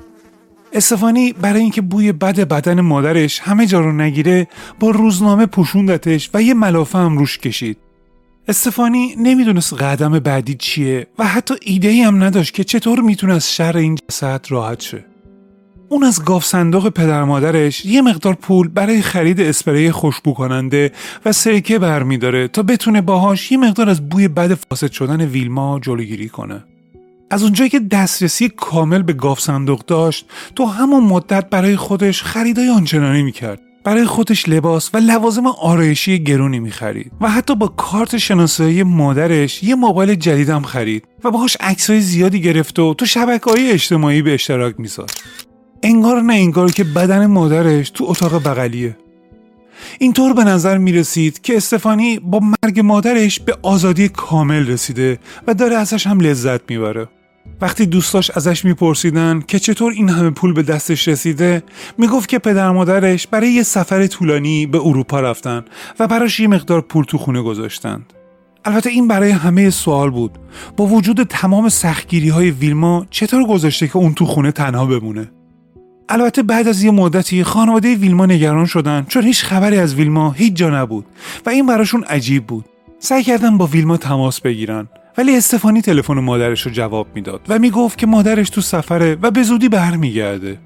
استفانی 0.73 1.33
برای 1.33 1.61
اینکه 1.61 1.81
بوی 1.81 2.13
بد 2.13 2.41
بدن 2.41 2.81
مادرش 2.81 3.41
همه 3.41 3.67
جا 3.67 3.81
رو 3.81 3.93
نگیره 3.93 4.49
با 4.81 4.91
روزنامه 4.91 5.47
پوشوندتش 5.47 6.31
و 6.35 6.43
یه 6.43 6.55
ملافه 6.55 6.99
هم 6.99 7.19
روش 7.19 7.39
کشید. 7.39 7.79
استفانی 8.49 9.15
نمی‌دونست 9.19 9.75
قدم 9.75 10.19
بعدی 10.19 10.55
چیه 10.55 11.07
و 11.19 11.27
حتی 11.27 11.55
ایده 11.63 11.89
ای 11.89 12.01
هم 12.01 12.25
نداشت 12.25 12.55
که 12.55 12.65
چطور 12.65 13.01
می‌تونه 13.01 13.35
از 13.35 13.53
شر 13.53 13.77
این 13.77 13.99
جسد 14.09 14.47
راحت 14.49 14.81
شه. 14.81 15.05
اون 15.89 16.05
از 16.05 16.25
گاف 16.25 16.45
صندوق 16.45 16.89
پدر 16.89 17.25
مادرش 17.25 17.85
یه 17.85 18.03
مقدار 18.03 18.35
پول 18.35 18.69
برای 18.69 19.03
خرید 19.03 19.41
اسپری 19.41 19.91
خوشبو 19.91 20.35
کننده 20.35 20.93
و 21.25 21.33
سرکه 21.33 21.79
برمیداره 21.79 22.49
تا 22.49 22.63
بتونه 22.63 23.01
باهاش 23.01 23.53
یه 23.53 23.59
مقدار 23.59 23.91
از 23.91 24.09
بوی 24.09 24.29
بد 24.29 24.55
فاسد 24.55 24.93
شدن 24.93 25.21
ویلما 25.21 25.81
جلوگیری 25.83 26.29
کنه. 26.29 26.65
از 27.31 27.43
اونجایی 27.43 27.71
که 27.71 27.81
دسترسی 27.81 28.49
کامل 28.49 29.03
به 29.03 29.13
گاف 29.13 29.41
صندوق 29.41 29.85
داشت 29.85 30.27
تو 30.57 30.65
همون 30.65 31.05
مدت 31.05 31.51
برای 31.51 31.77
خودش 31.77 32.23
خریدای 32.23 32.69
آنچنانی 32.69 33.23
می‌کرد. 33.23 33.61
برای 33.85 34.05
خودش 34.05 34.49
لباس 34.49 34.91
و 34.95 34.99
لوازم 34.99 35.47
آرایشی 35.47 36.25
گرونی 36.25 36.61
می‌خرید 36.61 37.13
و 37.21 37.31
حتی 37.31 37.55
با 37.55 37.69
کارت 37.69 38.17
شناسایی 38.17 38.83
مادرش 38.83 39.63
یه 39.63 39.75
موبایل 39.75 40.15
جدیدم 40.15 40.63
خرید 40.63 41.05
و 41.25 41.31
باهاش 41.31 41.57
عکسای 41.61 42.01
زیادی 42.01 42.41
گرفت 42.41 42.79
و 42.79 42.95
تو 42.95 43.07
شبکه 43.07 43.51
های 43.51 43.71
اجتماعی 43.71 44.23
به 44.23 44.35
اشتراک 44.35 44.75
میذاشت 44.79 45.25
انگار 45.83 46.23
نه 46.23 46.33
انگار 46.33 46.71
که 46.71 46.85
بدن 46.85 47.27
مادرش 47.27 47.91
تو 47.91 48.05
اتاق 48.09 48.43
بغلیه. 48.49 48.97
اینطور 49.99 50.33
به 50.33 50.45
نظر 50.45 50.79
می 50.79 50.93
رسید 50.93 51.43
که 51.43 51.57
استفانی 51.57 52.19
با 52.19 52.41
مرگ 52.41 52.81
مادرش 52.81 53.41
به 53.41 53.59
آزادی 53.63 54.09
کامل 54.09 54.67
رسیده 54.67 55.19
و 55.47 55.55
داره 55.55 55.77
ازش 55.77 56.07
هم 56.07 56.21
لذت 56.21 56.71
می‌بره. 56.71 57.09
وقتی 57.61 57.87
دوستاش 57.87 58.31
ازش 58.31 58.65
میپرسیدن 58.65 59.43
که 59.49 59.59
چطور 59.59 59.93
این 59.93 60.09
همه 60.09 60.31
پول 60.31 60.53
به 60.53 60.63
دستش 60.63 61.09
رسیده 61.09 61.63
می‌گفت 61.99 62.29
که 62.29 62.39
پدر 62.39 62.71
مادرش 62.71 63.27
برای 63.27 63.51
یه 63.51 63.63
سفر 63.63 64.07
طولانی 64.07 64.67
به 64.67 64.79
اروپا 64.79 65.21
رفتن 65.21 65.65
و 66.01 66.07
براش 66.07 66.41
یه 66.41 66.49
مقدار 66.49 66.81
پول 66.81 67.05
تو 67.05 67.19
خونه 67.19 67.43
گذاشتند. 67.43 68.13
البته 68.65 68.91
این 68.91 69.09
برای 69.09 69.31
همه 69.31 69.71
سوال 69.71 70.11
بود. 70.11 70.39
با 70.77 70.87
وجود 70.87 71.23
تمام 71.23 71.69
سختگیری 71.69 72.29
های 72.29 72.51
ویلما 72.51 73.07
چطور 73.11 73.47
گذاشته 73.47 73.89
که 73.89 73.97
اون 73.97 74.15
تو 74.15 74.27
خونه 74.27 74.53
تنها 74.53 74.87
بمونه؟ 74.87 75.31
البته 76.09 76.43
بعد 76.43 76.69
از 76.69 76.83
یه 76.83 76.91
مدتی 76.91 77.45
خانواده 77.45 77.95
ویلما 77.95 78.27
نگران 78.27 78.67
شدن 78.67 79.07
چون 79.09 79.23
هیچ 79.23 79.45
خبری 79.45 79.79
از 79.79 79.95
ویلما 79.95 80.31
هیچ 80.31 80.55
جا 80.55 80.71
نبود 80.71 81.07
و 81.47 81.51
این 81.51 81.67
براشون 81.67 82.05
عجیب 82.05 82.47
بود. 82.47 82.65
سعی 82.99 83.23
کردن 83.23 83.59
با 83.59 83.67
ویلما 83.67 83.97
تماس 83.97 84.41
بگیرن. 84.41 84.89
ولی 85.19 85.37
استفانی 85.37 85.83
تلفن 85.83 86.15
مادرش 86.15 86.63
رو 86.63 86.71
جواب 86.73 87.07
می‌داد 87.15 87.41
و 87.49 87.59
می‌گفت 87.59 87.99
که 87.99 88.07
مادرش 88.07 88.51
تو 88.51 88.61
سفره 88.61 89.19
و 89.23 89.31
به 89.31 89.43
زودی 89.43 89.69
برمیگرده. 89.69 90.59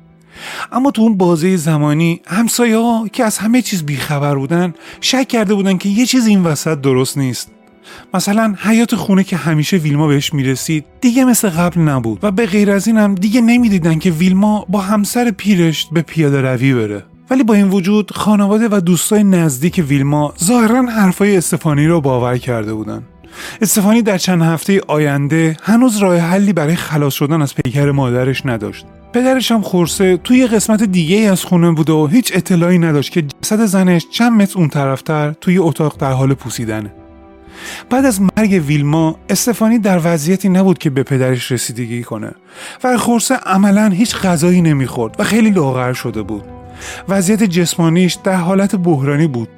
اما 0.73 0.91
تو 0.91 1.03
اون 1.03 1.17
بازه 1.17 1.57
زمانی 1.57 2.21
همسایه 2.27 2.77
ها 2.77 3.09
که 3.13 3.25
از 3.25 3.39
همه 3.39 3.63
چیز 3.63 3.83
بیخبر 3.83 4.35
بودن 4.35 4.75
شک 5.01 5.29
کرده 5.29 5.55
بودن 5.55 5.79
که 5.79 5.89
یه 5.89 6.07
چیز 6.07 6.27
این 6.27 6.43
وسط 6.43 6.81
درست 6.81 7.19
نیست. 7.19 7.51
مثلا 8.15 8.55
حیات 8.59 8.95
خونه 8.95 9.25
که 9.25 9.37
همیشه 9.37 9.77
ویلما 9.77 10.07
بهش 10.07 10.35
می‌رسید 10.35 10.85
دیگه 11.01 11.25
مثل 11.25 11.49
قبل 11.49 11.81
نبود 11.81 12.19
و 12.23 12.31
به 12.31 12.47
غیر 12.47 12.71
از 12.71 12.87
اینم 12.87 13.15
دیگه 13.15 13.41
نمی‌دیدن 13.41 13.99
که 13.99 14.11
ویلما 14.11 14.67
با 14.69 14.81
همسر 14.81 15.31
پیرش 15.31 15.87
به 15.93 16.03
پیاده 16.03 16.41
روی 16.41 16.75
بره. 16.75 17.05
ولی 17.31 17.43
با 17.43 17.55
این 17.55 17.69
وجود 17.69 18.11
خانواده 18.11 18.69
و 18.69 18.81
دوستای 18.81 19.25
نزدیک 19.25 19.85
ویلما 19.89 20.35
ظاهرا 20.45 20.83
حرفای 20.83 21.37
استفانی 21.37 21.87
رو 21.87 22.01
باور 22.01 22.39
کرده 22.39 22.75
بودن. 22.75 23.03
استفانی 23.61 24.03
در 24.03 24.19
چند 24.19 24.43
هفته 24.43 24.81
آینده 24.89 25.57
هنوز 25.63 25.97
راه 25.97 26.17
حلی 26.17 26.53
برای 26.53 26.77
خلاص 26.77 27.15
شدن 27.15 27.43
از 27.43 27.55
پیکر 27.55 27.91
مادرش 27.91 28.47
نداشت. 28.47 28.87
پدرش 29.13 29.53
هم 29.53 29.63
خورسه 29.63 30.17
توی 30.17 30.47
قسمت 30.47 30.83
دیگه 30.83 31.17
از 31.17 31.45
خونه 31.45 31.71
بوده 31.71 31.93
و 31.93 32.07
هیچ 32.07 32.33
اطلاعی 32.35 32.79
نداشت 32.79 33.13
که 33.13 33.23
جسد 33.43 33.65
زنش 33.65 34.07
چند 34.11 34.43
متر 34.43 34.59
اون 34.59 34.69
طرفتر 34.69 35.33
توی 35.41 35.59
اتاق 35.59 35.97
در 35.99 36.13
حال 36.13 36.35
پوسیدنه. 36.35 36.93
بعد 37.91 38.05
از 38.05 38.21
مرگ 38.21 38.63
ویلما 38.67 39.19
استفانی 39.29 39.79
در 39.79 40.01
وضعیتی 40.05 40.49
نبود 40.49 40.79
که 40.79 40.91
به 40.91 41.03
پدرش 41.03 41.53
رسیدگی 41.53 42.03
کنه 42.03 42.33
و 42.85 42.99
خورسه 42.99 43.35
عملا 43.35 43.89
هیچ 43.89 44.17
غذایی 44.17 44.63
نمی‌خورد 44.63 45.17
و 45.19 45.25
خیلی 45.25 45.51
لاغر 45.51 45.93
شده 45.93 46.23
بود. 46.23 46.45
وضعیت 47.09 47.43
جسمانیش 47.43 48.15
در 48.25 48.35
حالت 48.35 48.77
بحرانی 48.77 49.27
بود. 49.27 49.49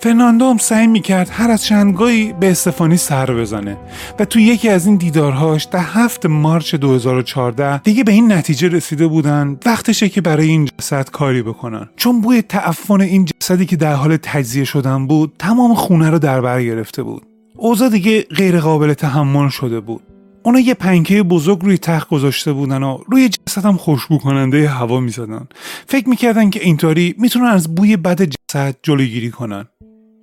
فرناندو 0.00 0.44
هم 0.50 0.58
سعی 0.58 0.86
می‌کرد 0.86 1.28
هر 1.32 1.50
از 1.50 1.64
چندگاهی 1.64 2.32
به 2.32 2.50
استفانی 2.50 2.96
سر 2.96 3.34
بزنه 3.34 3.76
و 4.18 4.24
تو 4.24 4.40
یکی 4.40 4.68
از 4.68 4.86
این 4.86 4.96
دیدارهاش 4.96 5.64
در 5.64 5.78
هفت 5.78 6.26
مارچ 6.26 6.74
2014 6.74 7.78
دیگه 7.78 8.04
به 8.04 8.12
این 8.12 8.32
نتیجه 8.32 8.68
رسیده 8.68 9.06
بودن 9.06 9.58
وقتشه 9.66 10.08
که 10.08 10.20
برای 10.20 10.48
این 10.48 10.68
جسد 10.78 11.10
کاری 11.10 11.42
بکنن. 11.42 11.88
چون 11.96 12.20
بوی 12.20 12.42
تعفن 12.42 13.00
این 13.00 13.24
جسدی 13.24 13.66
که 13.66 13.76
در 13.76 13.94
حال 13.94 14.16
تجزیه 14.16 14.64
شدن 14.64 15.06
بود 15.06 15.32
تمام 15.38 15.74
خونه 15.74 16.10
رو 16.10 16.18
در 16.18 16.40
بر 16.40 16.62
گرفته 16.62 17.02
بود. 17.02 17.22
اوضاع 17.56 17.88
دیگه 17.88 18.22
غیر 18.22 18.60
قابل 18.60 18.94
تحمل 18.94 19.48
شده 19.48 19.80
بود. 19.80 20.02
اونا 20.42 20.60
یه 20.60 20.74
پنکه 20.74 21.22
بزرگ 21.22 21.62
روی 21.62 21.78
تخت 21.78 22.08
گذاشته 22.08 22.52
بودن 22.52 22.82
و 22.82 22.98
روی 23.06 23.28
جسد 23.28 23.64
هم 23.64 23.76
خوشبو 23.76 24.18
کننده 24.18 24.68
هوا 24.68 25.00
می‌زدن. 25.00 25.48
فکر 25.86 26.08
می‌کردن 26.08 26.50
که 26.50 26.60
اینطوری 26.62 27.14
می‌تونن 27.18 27.46
از 27.46 27.74
بوی 27.74 27.96
بد 27.96 28.22
جسد 28.22 28.76
جلوگیری 28.82 29.30
کنن. 29.30 29.64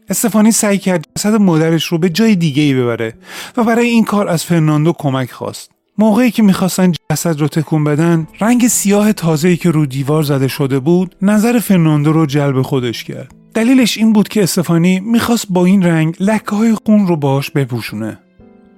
استفانی 0.10 0.52
سعی 0.52 0.78
کرد 0.78 1.06
جسد 1.18 1.34
مادرش 1.34 1.86
رو 1.86 1.98
به 1.98 2.10
جای 2.10 2.36
دیگه 2.36 2.64
ای 2.64 2.74
ببره 2.74 3.14
و 3.58 3.64
برای 3.64 3.88
این 3.88 4.04
کار 4.04 4.28
از 4.28 4.44
فرناندو 4.44 4.94
کمک 4.98 5.32
خواست. 5.32 5.72
موقعی 5.98 6.32
که 6.32 6.44
می‌خواستن 6.44 6.92
جسد 7.12 7.40
رو 7.40 7.48
تکون 7.48 7.84
بدن 7.84 8.28
رنگ 8.42 8.68
سیاه 8.68 9.14
تازه‌ای 9.14 9.58
که 9.58 9.72
رو 9.72 9.86
دیوار 9.86 10.24
زده 10.24 10.48
شده 10.48 10.80
بود 10.80 11.16
نظر 11.22 11.60
فرناندو 11.60 12.14
رو 12.14 12.26
جلب 12.26 12.62
خودش 12.62 13.04
کرد. 13.04 13.32
دلیلش 13.54 13.98
این 13.98 14.14
بود 14.14 14.28
که 14.28 14.44
استفانی 14.44 15.00
می‌خواست 15.00 15.46
با 15.50 15.66
این 15.66 15.84
رنگ 15.84 16.16
لکه 16.20 16.56
های 16.56 16.76
خون 16.86 17.08
رو 17.08 17.16
باش 17.16 17.52
بپوشونه. 17.52 18.20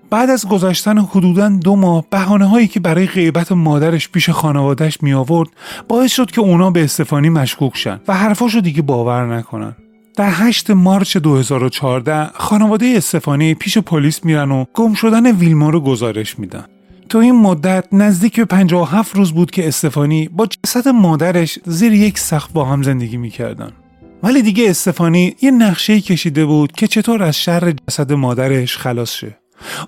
بعد 0.09 0.29
از 0.29 0.47
گذشتن 0.47 0.97
حدودا 0.97 1.49
دو 1.49 1.75
ماه 1.75 2.05
بهانه 2.09 2.45
هایی 2.45 2.67
که 2.67 2.79
برای 2.79 3.07
غیبت 3.07 3.51
مادرش 3.51 4.09
پیش 4.09 4.29
خانوادهش 4.29 4.97
می 5.01 5.13
آورد 5.13 5.49
باعث 5.87 6.11
شد 6.11 6.31
که 6.31 6.41
اونا 6.41 6.71
به 6.71 6.83
استفانی 6.83 7.29
مشکوک 7.29 7.77
شن 7.77 7.99
و 8.07 8.13
حرفاشو 8.13 8.59
دیگه 8.59 8.81
باور 8.81 9.37
نکنن. 9.37 9.75
در 10.17 10.29
8 10.31 10.71
مارچ 10.71 11.17
2014 11.17 12.29
خانواده 12.33 12.93
استفانی 12.95 13.53
پیش 13.53 13.77
پلیس 13.77 14.25
میرن 14.25 14.51
و 14.51 14.65
گم 14.73 14.93
شدن 14.93 15.31
ویلما 15.31 15.69
رو 15.69 15.79
گزارش 15.79 16.39
میدن. 16.39 16.65
تو 17.09 17.17
این 17.17 17.35
مدت 17.35 17.85
نزدیک 17.91 18.35
به 18.35 18.45
57 18.45 19.15
روز 19.15 19.31
بود 19.31 19.51
که 19.51 19.67
استفانی 19.67 20.27
با 20.27 20.45
جسد 20.45 20.87
مادرش 20.87 21.59
زیر 21.65 21.93
یک 21.93 22.19
سقف 22.19 22.51
با 22.51 22.65
هم 22.65 22.83
زندگی 22.83 23.17
می‌کردن. 23.17 23.71
ولی 24.23 24.41
دیگه 24.41 24.69
استفانی 24.69 25.35
یه 25.41 25.51
نقشه 25.51 26.01
کشیده 26.01 26.45
بود 26.45 26.71
که 26.71 26.87
چطور 26.87 27.23
از 27.23 27.37
شر 27.37 27.71
جسد 27.71 28.13
مادرش 28.13 28.77
خلاص 28.77 29.11
شه. 29.11 29.37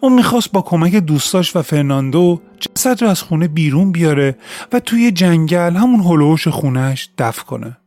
اون 0.01 0.13
می‌خواست 0.13 0.51
با 0.51 0.61
کمک 0.61 0.95
دوستاش 0.95 1.55
و 1.55 1.61
فرناندو 1.61 2.41
جسد 2.59 3.01
رو 3.03 3.09
از 3.09 3.21
خونه 3.21 3.47
بیرون 3.47 3.91
بیاره 3.91 4.35
و 4.73 4.79
توی 4.79 5.11
جنگل 5.11 5.75
همون 5.75 5.99
هلوش 5.99 6.47
خونش 6.47 7.09
دفن 7.17 7.43
کنه. 7.43 7.78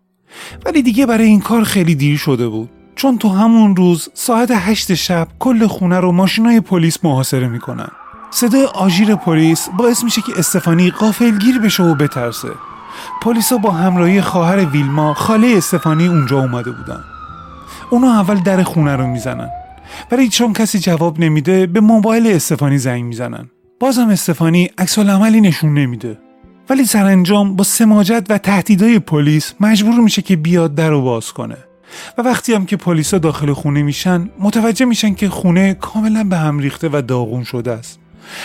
ولی 0.66 0.82
دیگه 0.82 1.06
برای 1.06 1.26
این 1.26 1.40
کار 1.40 1.64
خیلی 1.64 1.94
دیر 1.94 2.18
شده 2.18 2.48
بود. 2.48 2.70
چون 2.94 3.18
تو 3.18 3.28
همون 3.28 3.76
روز 3.76 4.08
ساعت 4.14 4.50
هشت 4.54 4.94
شب 4.94 5.28
کل 5.38 5.66
خونه 5.66 6.00
رو 6.00 6.12
ماشینای 6.12 6.60
پلیس 6.60 6.98
محاصره 7.04 7.48
می‌کنن. 7.48 7.88
صدای 8.30 8.64
آژیر 8.64 9.14
پلیس 9.14 9.68
باعث 9.78 10.04
میشه 10.04 10.22
که 10.22 10.32
استفانی 10.38 10.90
قافلگیر 10.90 11.58
بشه 11.58 11.82
و 11.82 11.94
بترسه. 11.94 12.48
پلیسا 13.22 13.56
با 13.56 13.70
همراهی 13.70 14.20
خواهر 14.20 14.64
ویلما 14.64 15.14
خاله 15.14 15.54
استفانی 15.56 16.06
اونجا 16.06 16.38
اومده 16.38 16.70
بودن. 16.70 17.00
اونا 17.90 18.12
اول 18.12 18.36
در 18.36 18.62
خونه 18.62 18.96
رو 18.96 19.06
می‌زنن. 19.06 19.50
ولی 20.12 20.28
چون 20.28 20.52
کسی 20.52 20.78
جواب 20.78 21.20
نمیده 21.20 21.66
به 21.66 21.80
موبایل 21.80 22.26
استفانی 22.26 22.78
زنگ 22.78 23.04
می‌زنن. 23.04 23.50
بازم 23.80 24.08
استفانی 24.08 24.70
عکس 24.78 24.98
عملی 24.98 25.40
نشون 25.40 25.74
نمیده. 25.74 26.18
ولی 26.70 26.84
سرانجام 26.84 27.56
با 27.56 27.64
سماجت 27.64 28.26
و 28.28 28.38
تهدیدهای 28.38 28.98
پلیس 28.98 29.54
مجبور 29.60 30.00
میشه 30.00 30.22
که 30.22 30.36
بیاد 30.36 30.74
در 30.74 30.90
رو 30.90 31.02
باز 31.02 31.32
کنه. 31.32 31.56
و 32.18 32.22
وقتی 32.22 32.54
هم 32.54 32.66
که 32.66 32.76
پلیسا 32.76 33.18
داخل 33.18 33.52
خونه 33.52 33.82
میشن 33.82 34.30
متوجه 34.38 34.84
میشن 34.84 35.14
که 35.14 35.28
خونه 35.28 35.74
کاملا 35.74 36.24
به 36.24 36.36
هم 36.36 36.58
ریخته 36.58 36.88
و 36.92 37.02
داغون 37.02 37.44
شده 37.44 37.72
است. 37.72 37.98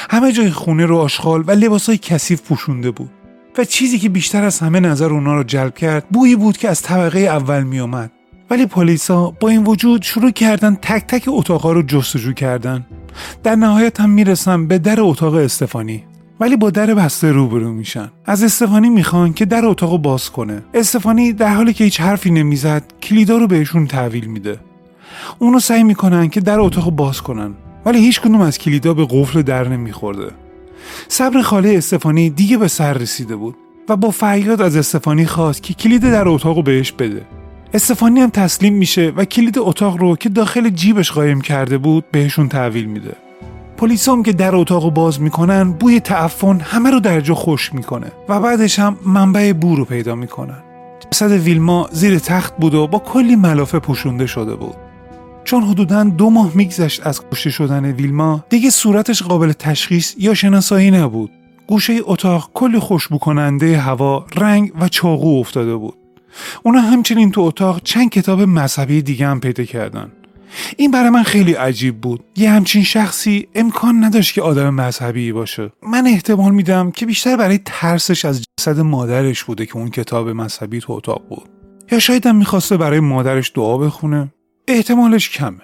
همه 0.09 0.31
جای 0.31 0.49
خونه 0.49 0.85
رو 0.85 0.97
آشغال 0.97 1.43
و 1.47 1.51
لباسای 1.51 1.97
کثیف 1.97 2.41
پوشونده 2.41 2.91
بود. 2.91 3.09
و 3.57 3.63
چیزی 3.63 3.99
که 3.99 4.09
بیشتر 4.09 4.43
از 4.43 4.59
همه 4.59 4.79
نظر 4.79 5.09
اونا 5.13 5.35
رو 5.35 5.43
جلب 5.43 5.75
کرد 5.75 6.09
بویی 6.09 6.35
بود 6.35 6.57
که 6.57 6.69
از 6.69 6.81
طبقه 6.81 7.19
اول 7.19 7.63
میومد 7.63 8.11
ولی 8.49 8.65
پلیسا 8.65 9.31
با 9.39 9.49
این 9.49 9.63
وجود 9.63 10.01
شروع 10.01 10.31
کردن 10.31 10.75
تک 10.75 11.07
تک 11.07 11.23
اتاقا 11.27 11.71
رو 11.71 11.81
جستجو 11.81 12.33
کردن. 12.33 12.85
در 13.43 13.55
نهایت 13.55 13.99
هم 13.99 14.09
می‌رسن 14.09 14.67
به 14.67 14.77
در 14.79 15.01
اتاق 15.01 15.33
استفانی. 15.33 16.03
ولی 16.39 16.55
با 16.55 16.69
در 16.69 16.93
بسته 16.93 17.31
روبرو 17.31 17.73
میشن. 17.73 18.11
از 18.25 18.43
استفانی 18.43 18.89
می‌خوان 18.89 19.33
که 19.33 19.45
در 19.45 19.65
اتاق 19.65 20.01
باز 20.01 20.29
کنه. 20.29 20.63
استفانی 20.73 21.33
در 21.33 21.53
حالی 21.53 21.73
که 21.73 21.83
هیچ 21.83 22.01
حرفی 22.01 22.31
نمی‌زد 22.31 22.83
کلیدا 23.03 23.37
رو 23.37 23.47
بهشون 23.47 23.87
تحویل 23.87 24.25
میده. 24.25 24.59
اونو 25.39 25.59
سعی 25.59 25.83
می‌کنن 25.83 26.29
که 26.29 26.41
در 26.41 26.59
اتاق 26.59 26.89
باز 26.89 27.21
کنن 27.21 27.53
ولی 27.85 27.99
هیچ 27.99 28.21
کدوم 28.21 28.41
از 28.41 28.57
کلیدا 28.57 28.93
به 28.93 29.07
قفل 29.09 29.41
در 29.41 29.67
نمیخورده. 29.67 30.31
صبر 31.07 31.41
خاله 31.41 31.69
استفانی 31.77 32.29
دیگه 32.29 32.57
به 32.57 32.67
سر 32.67 32.93
رسیده 32.93 33.35
بود 33.35 33.55
و 33.89 33.95
با 33.95 34.09
فریاد 34.09 34.61
از 34.61 34.75
استفانی 34.75 35.25
خواست 35.25 35.63
که 35.63 35.73
کلید 35.73 36.01
در 36.01 36.27
اتاق 36.27 36.63
بهش 36.63 36.91
بده. 36.91 37.25
استفانی 37.73 38.19
هم 38.19 38.29
تسلیم 38.29 38.73
میشه 38.73 39.13
و 39.15 39.25
کلید 39.25 39.59
اتاق 39.59 39.97
رو 39.97 40.15
که 40.15 40.29
داخل 40.29 40.69
جیبش 40.69 41.11
قایم 41.11 41.41
کرده 41.41 41.77
بود 41.77 42.05
بهشون 42.11 42.49
تحویل 42.49 42.85
میده. 42.85 43.15
پلیس 43.77 44.09
هم 44.09 44.23
که 44.23 44.33
در 44.33 44.55
اتاق 44.55 44.93
باز 44.93 45.21
می‌کنن 45.21 45.71
بوی 45.71 45.99
تعفن 45.99 46.59
همه 46.59 46.91
رو 46.91 46.99
در 46.99 47.21
جا 47.21 47.35
خوش 47.35 47.73
می‌کنه 47.73 48.11
و 48.29 48.39
بعدش 48.39 48.79
هم 48.79 48.97
منبع 49.05 49.53
بو 49.53 49.75
رو 49.75 49.85
پیدا 49.85 50.15
می‌کنن. 50.15 50.63
جسد 51.11 51.31
ویلما 51.31 51.89
زیر 51.91 52.19
تخت 52.19 52.57
بود 52.57 52.73
و 52.73 52.87
با 52.87 52.99
کلی 52.99 53.35
ملافه 53.35 53.79
پوشونده 53.79 54.25
شده 54.25 54.55
بود. 54.55 54.75
چون 55.43 55.63
حدودا 55.63 56.03
دو 56.03 56.29
ماه 56.29 56.51
میگذشت 56.55 57.07
از 57.07 57.21
کشته 57.31 57.49
شدن 57.49 57.85
ویلما 57.85 58.43
دیگه 58.49 58.69
صورتش 58.69 59.23
قابل 59.23 59.51
تشخیص 59.51 60.15
یا 60.17 60.33
شناسایی 60.33 60.91
نبود. 60.91 61.31
گوشه 61.67 61.99
اتاق 62.03 62.49
کلی 62.53 62.79
خوشبو 62.79 63.17
کننده 63.17 63.77
هوا 63.77 64.25
رنگ 64.35 64.71
و 64.79 64.87
چاقو 64.87 65.39
افتاده 65.39 65.75
بود. 65.75 65.93
اونا 66.63 66.81
همچنین 66.81 67.31
تو 67.31 67.41
اتاق 67.41 67.81
چند 67.83 68.09
کتاب 68.09 68.41
مذهبی 68.41 69.01
دیگه 69.01 69.27
هم 69.27 69.39
پیدا 69.39 69.63
کردن. 69.63 70.11
این 70.77 70.91
برای 70.91 71.09
من 71.09 71.23
خیلی 71.23 71.53
عجیب 71.53 72.01
بود. 72.01 72.23
یه 72.35 72.49
همچین 72.49 72.83
شخصی 72.83 73.47
امکان 73.55 74.03
نداشت 74.03 74.33
که 74.33 74.41
آدم 74.41 74.69
مذهبی 74.69 75.31
باشه. 75.31 75.71
من 75.83 76.07
احتمال 76.07 76.51
میدم 76.51 76.91
که 76.91 77.05
بیشتر 77.05 77.37
برای 77.37 77.59
ترسش 77.65 78.25
از 78.25 78.45
جسد 78.59 78.79
مادرش 78.79 79.43
بوده 79.43 79.65
که 79.65 79.77
اون 79.77 79.89
کتاب 79.89 80.29
مذهبی 80.29 80.79
تو 80.79 80.93
اتاق 80.93 81.21
بود. 81.29 81.49
یا 81.91 81.99
هم 82.25 82.35
می‌خواسته 82.35 82.77
برای 82.77 82.99
مادرش 82.99 83.51
دعا 83.55 83.77
بخونه. 83.77 84.33
احتمالش 84.67 85.29
کمه. 85.29 85.61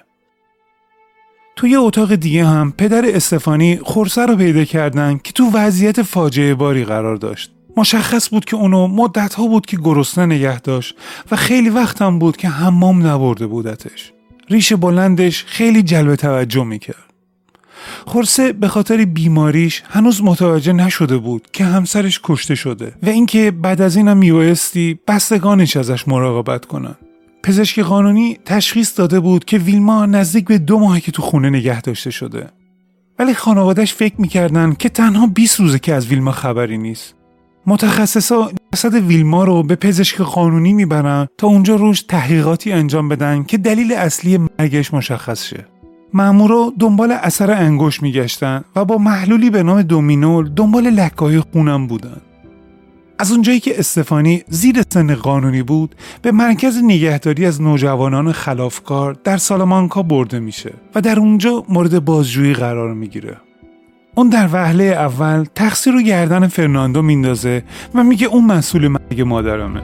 توی 1.56 1.70
یه 1.70 1.78
اتاق 1.78 2.14
دیگه 2.14 2.44
هم 2.44 2.72
پدر 2.78 3.04
استفانی 3.06 3.76
خورسه 3.82 4.26
رو 4.26 4.36
پیدا 4.36 4.64
کردن 4.64 5.20
که 5.24 5.32
تو 5.32 5.50
وضعیت 5.50 6.02
فاجعه 6.02 6.54
باری 6.54 6.84
قرار 6.84 7.16
داشت. 7.16 7.52
مشخص 7.76 8.30
بود 8.30 8.44
که 8.44 8.56
اونو 8.56 8.86
مدت 8.86 9.34
ها 9.34 9.46
بود 9.46 9.66
که 9.66 9.76
گرسنه 9.76 10.26
نگه 10.26 10.60
داشت 10.60 10.96
و 11.30 11.36
خیلی 11.36 11.68
وقت 11.68 12.02
هم 12.02 12.18
بود 12.18 12.36
که 12.36 12.48
حمام 12.48 13.06
نبرده 13.06 13.46
بودتش. 13.46 14.13
ریش 14.50 14.72
بلندش 14.72 15.44
خیلی 15.44 15.82
جلب 15.82 16.14
توجه 16.14 16.64
می‌کرد. 16.64 17.04
خورسه 18.06 18.52
به 18.52 18.68
خاطر 18.68 19.04
بیماریش 19.04 19.82
هنوز 19.88 20.22
متوجه 20.22 20.72
نشده 20.72 21.16
بود 21.16 21.48
که 21.52 21.64
همسرش 21.64 22.20
کشته 22.22 22.54
شده 22.54 22.92
و 23.02 23.08
اینکه 23.08 23.50
بعد 23.50 23.80
از 23.80 23.96
اینم 23.96 24.16
میبایستی 24.16 24.98
بستگانش 25.08 25.76
ازش 25.76 26.08
مراقبت 26.08 26.64
کنن. 26.64 26.94
پزشک 27.42 27.78
قانونی 27.78 28.38
تشخیص 28.44 28.98
داده 28.98 29.20
بود 29.20 29.44
که 29.44 29.58
ویلما 29.58 30.06
نزدیک 30.06 30.44
به 30.44 30.58
دو 30.58 30.78
ماهی 30.78 31.00
که 31.00 31.12
تو 31.12 31.22
خونه 31.22 31.50
نگه 31.50 31.80
داشته 31.80 32.10
شده. 32.10 32.46
ولی 33.18 33.34
خانوادش 33.34 33.94
فکر 33.94 34.20
می‌کردن 34.20 34.72
که 34.72 34.88
تنها 34.88 35.26
20 35.26 35.60
روزه 35.60 35.78
که 35.78 35.94
از 35.94 36.06
ویلما 36.06 36.32
خبری 36.32 36.78
نیست. 36.78 37.14
متخصصا 37.66 38.50
جسد 38.74 38.94
ویلما 38.94 39.44
رو 39.44 39.62
به 39.62 39.76
پزشک 39.76 40.16
قانونی 40.20 40.72
می‌برن 40.72 41.26
تا 41.38 41.46
اونجا 41.46 41.76
روش 41.76 42.02
تحقیقاتی 42.02 42.72
انجام 42.72 43.08
بدن 43.08 43.42
که 43.42 43.58
دلیل 43.58 43.92
اصلی 43.92 44.38
مرگش 44.38 44.94
مشخص 44.94 45.44
شه. 45.44 45.66
مامورا 46.12 46.72
دنبال 46.78 47.12
اثر 47.12 47.50
انگوش 47.50 48.02
میگشتن 48.02 48.64
و 48.76 48.84
با 48.84 48.98
محلولی 48.98 49.50
به 49.50 49.62
نام 49.62 49.82
دومینول 49.82 50.48
دنبال 50.48 50.90
لکای 50.90 51.40
خونم 51.40 51.86
بودن. 51.86 52.16
از 53.18 53.32
اونجایی 53.32 53.60
که 53.60 53.78
استفانی 53.78 54.42
زیر 54.48 54.82
سن 54.90 55.14
قانونی 55.14 55.62
بود 55.62 55.94
به 56.22 56.32
مرکز 56.32 56.80
نگهداری 56.82 57.46
از 57.46 57.62
نوجوانان 57.62 58.32
خلافکار 58.32 59.16
در 59.24 59.36
سالامانکا 59.36 60.02
برده 60.02 60.38
میشه 60.38 60.72
و 60.94 61.00
در 61.00 61.18
اونجا 61.20 61.64
مورد 61.68 62.04
بازجویی 62.04 62.54
قرار 62.54 62.94
می‌گیره. 62.94 63.36
اون 64.14 64.28
در 64.28 64.48
وهله 64.52 64.84
اول 64.84 65.44
تقصیر 65.54 65.92
رو 65.92 66.02
گردن 66.02 66.46
فرناندو 66.46 67.02
میندازه 67.02 67.62
و 67.94 68.04
میگه 68.04 68.26
اون 68.26 68.44
مسئول 68.44 68.88
مرگ 68.88 69.20
مادرمه 69.20 69.82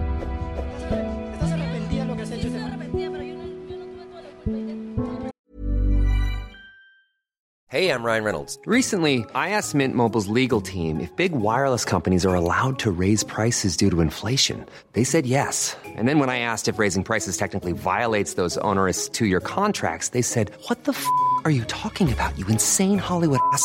Hey 7.72 7.88
I'm 7.94 8.02
Ryan 8.02 8.24
Reynolds. 8.24 8.58
Recently, 8.66 9.24
I 9.32 9.50
asked 9.50 9.76
Mint 9.76 9.94
Mobile's 9.94 10.26
legal 10.26 10.60
team 10.60 11.00
if 11.00 11.14
big 11.14 11.30
wireless 11.30 11.84
companies 11.84 12.26
are 12.26 12.34
allowed 12.34 12.80
to 12.80 12.90
raise 12.90 13.22
prices 13.22 13.76
due 13.76 13.90
to 13.90 14.00
inflation. 14.00 14.66
They 14.96 15.04
said 15.04 15.24
yes. 15.24 15.76
And 15.98 16.08
then 16.08 16.18
when 16.18 16.30
I 16.36 16.40
asked 16.40 16.66
if 16.66 16.80
raising 16.80 17.04
prices 17.04 17.36
technically 17.36 17.72
violates 17.72 18.34
those 18.34 18.58
onerous 18.58 19.08
two 19.08 19.26
year 19.26 19.40
contracts, 19.40 20.08
they 20.08 20.22
said, 20.22 20.50
What 20.66 20.82
the 20.82 20.92
f 20.92 21.06
are 21.44 21.54
you 21.58 21.64
talking 21.84 22.12
about, 22.12 22.36
you 22.36 22.46
insane 22.48 22.98
Hollywood 22.98 23.40
ass? 23.52 23.64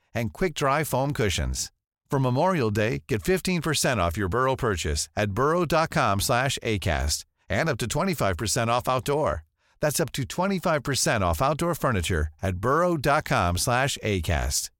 and 0.14 0.32
quick-dry 0.32 0.84
foam 0.84 1.12
cushions. 1.12 1.70
For 2.10 2.20
Memorial 2.20 2.70
Day, 2.70 3.02
get 3.08 3.22
15% 3.22 3.98
off 3.98 4.16
your 4.16 4.28
Burrow 4.28 4.56
purchase 4.56 5.08
at 5.16 5.32
burrow.com 5.32 6.20
slash 6.20 6.58
ACAST 6.62 7.24
and 7.48 7.68
up 7.68 7.78
to 7.78 7.86
25% 7.86 8.68
off 8.68 8.88
outdoor. 8.88 9.44
That's 9.80 10.00
up 10.00 10.12
to 10.12 10.22
25% 10.22 11.20
off 11.20 11.42
outdoor 11.42 11.74
furniture 11.74 12.28
at 12.42 12.56
burrow.com 12.56 13.58
slash 13.58 13.98
ACAST. 14.02 14.70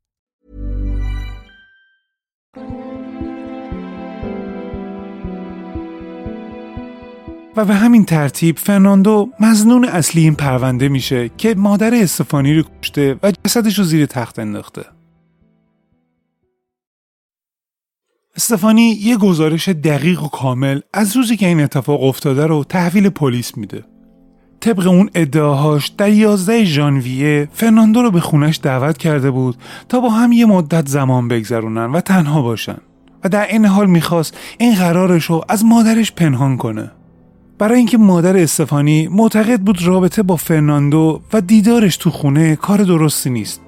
و 7.56 7.64
به 7.64 7.74
همین 7.74 8.04
ترتیب 8.04 8.58
فرناندو 8.58 9.28
مزنون 9.40 9.84
اصلی 9.84 10.22
این 10.22 10.34
پرونده 10.34 10.88
میشه 10.88 11.28
که 11.28 11.54
مادر 11.54 11.94
استفانی 11.94 12.54
رو 12.54 12.62
کشته 12.82 13.16
و 13.22 13.32
جسدش 13.44 13.78
رو 13.78 13.84
زیر 13.84 14.06
تخت 14.06 14.38
انداخته. 14.38 14.84
استفانی 18.35 18.97
یه 19.01 19.17
گزارش 19.17 19.69
دقیق 19.69 20.23
و 20.23 20.27
کامل 20.27 20.79
از 20.93 21.17
روزی 21.17 21.37
که 21.37 21.47
این 21.47 21.61
اتفاق 21.61 22.03
افتاده 22.03 22.47
رو 22.47 22.63
تحویل 22.63 23.09
پلیس 23.09 23.57
میده. 23.57 23.83
طبق 24.59 24.87
اون 24.87 25.09
ادعاهاش 25.15 25.87
در 25.87 26.09
11 26.09 26.63
ژانویه 26.63 27.49
فرناندو 27.53 28.01
رو 28.01 28.11
به 28.11 28.19
خونش 28.19 28.59
دعوت 28.63 28.97
کرده 28.97 29.31
بود 29.31 29.55
تا 29.89 29.99
با 29.99 30.09
هم 30.09 30.31
یه 30.31 30.45
مدت 30.45 30.87
زمان 30.87 31.27
بگذرونن 31.27 31.91
و 31.91 32.01
تنها 32.01 32.41
باشن 32.41 32.77
و 33.23 33.29
در 33.29 33.47
این 33.47 33.65
حال 33.65 33.87
می‌خواست 33.87 34.37
این 34.57 34.75
قرارش 34.75 35.25
رو 35.25 35.45
از 35.49 35.65
مادرش 35.65 36.11
پنهان 36.11 36.57
کنه. 36.57 36.91
برای 37.57 37.77
اینکه 37.77 37.97
مادر 37.97 38.37
استفانی 38.37 39.07
معتقد 39.07 39.59
بود 39.59 39.83
رابطه 39.83 40.23
با 40.23 40.35
فرناندو 40.35 41.21
و 41.33 41.41
دیدارش 41.41 41.97
تو 41.97 42.09
خونه 42.09 42.55
کار 42.55 42.83
درستی 42.83 43.29
نیست. 43.29 43.61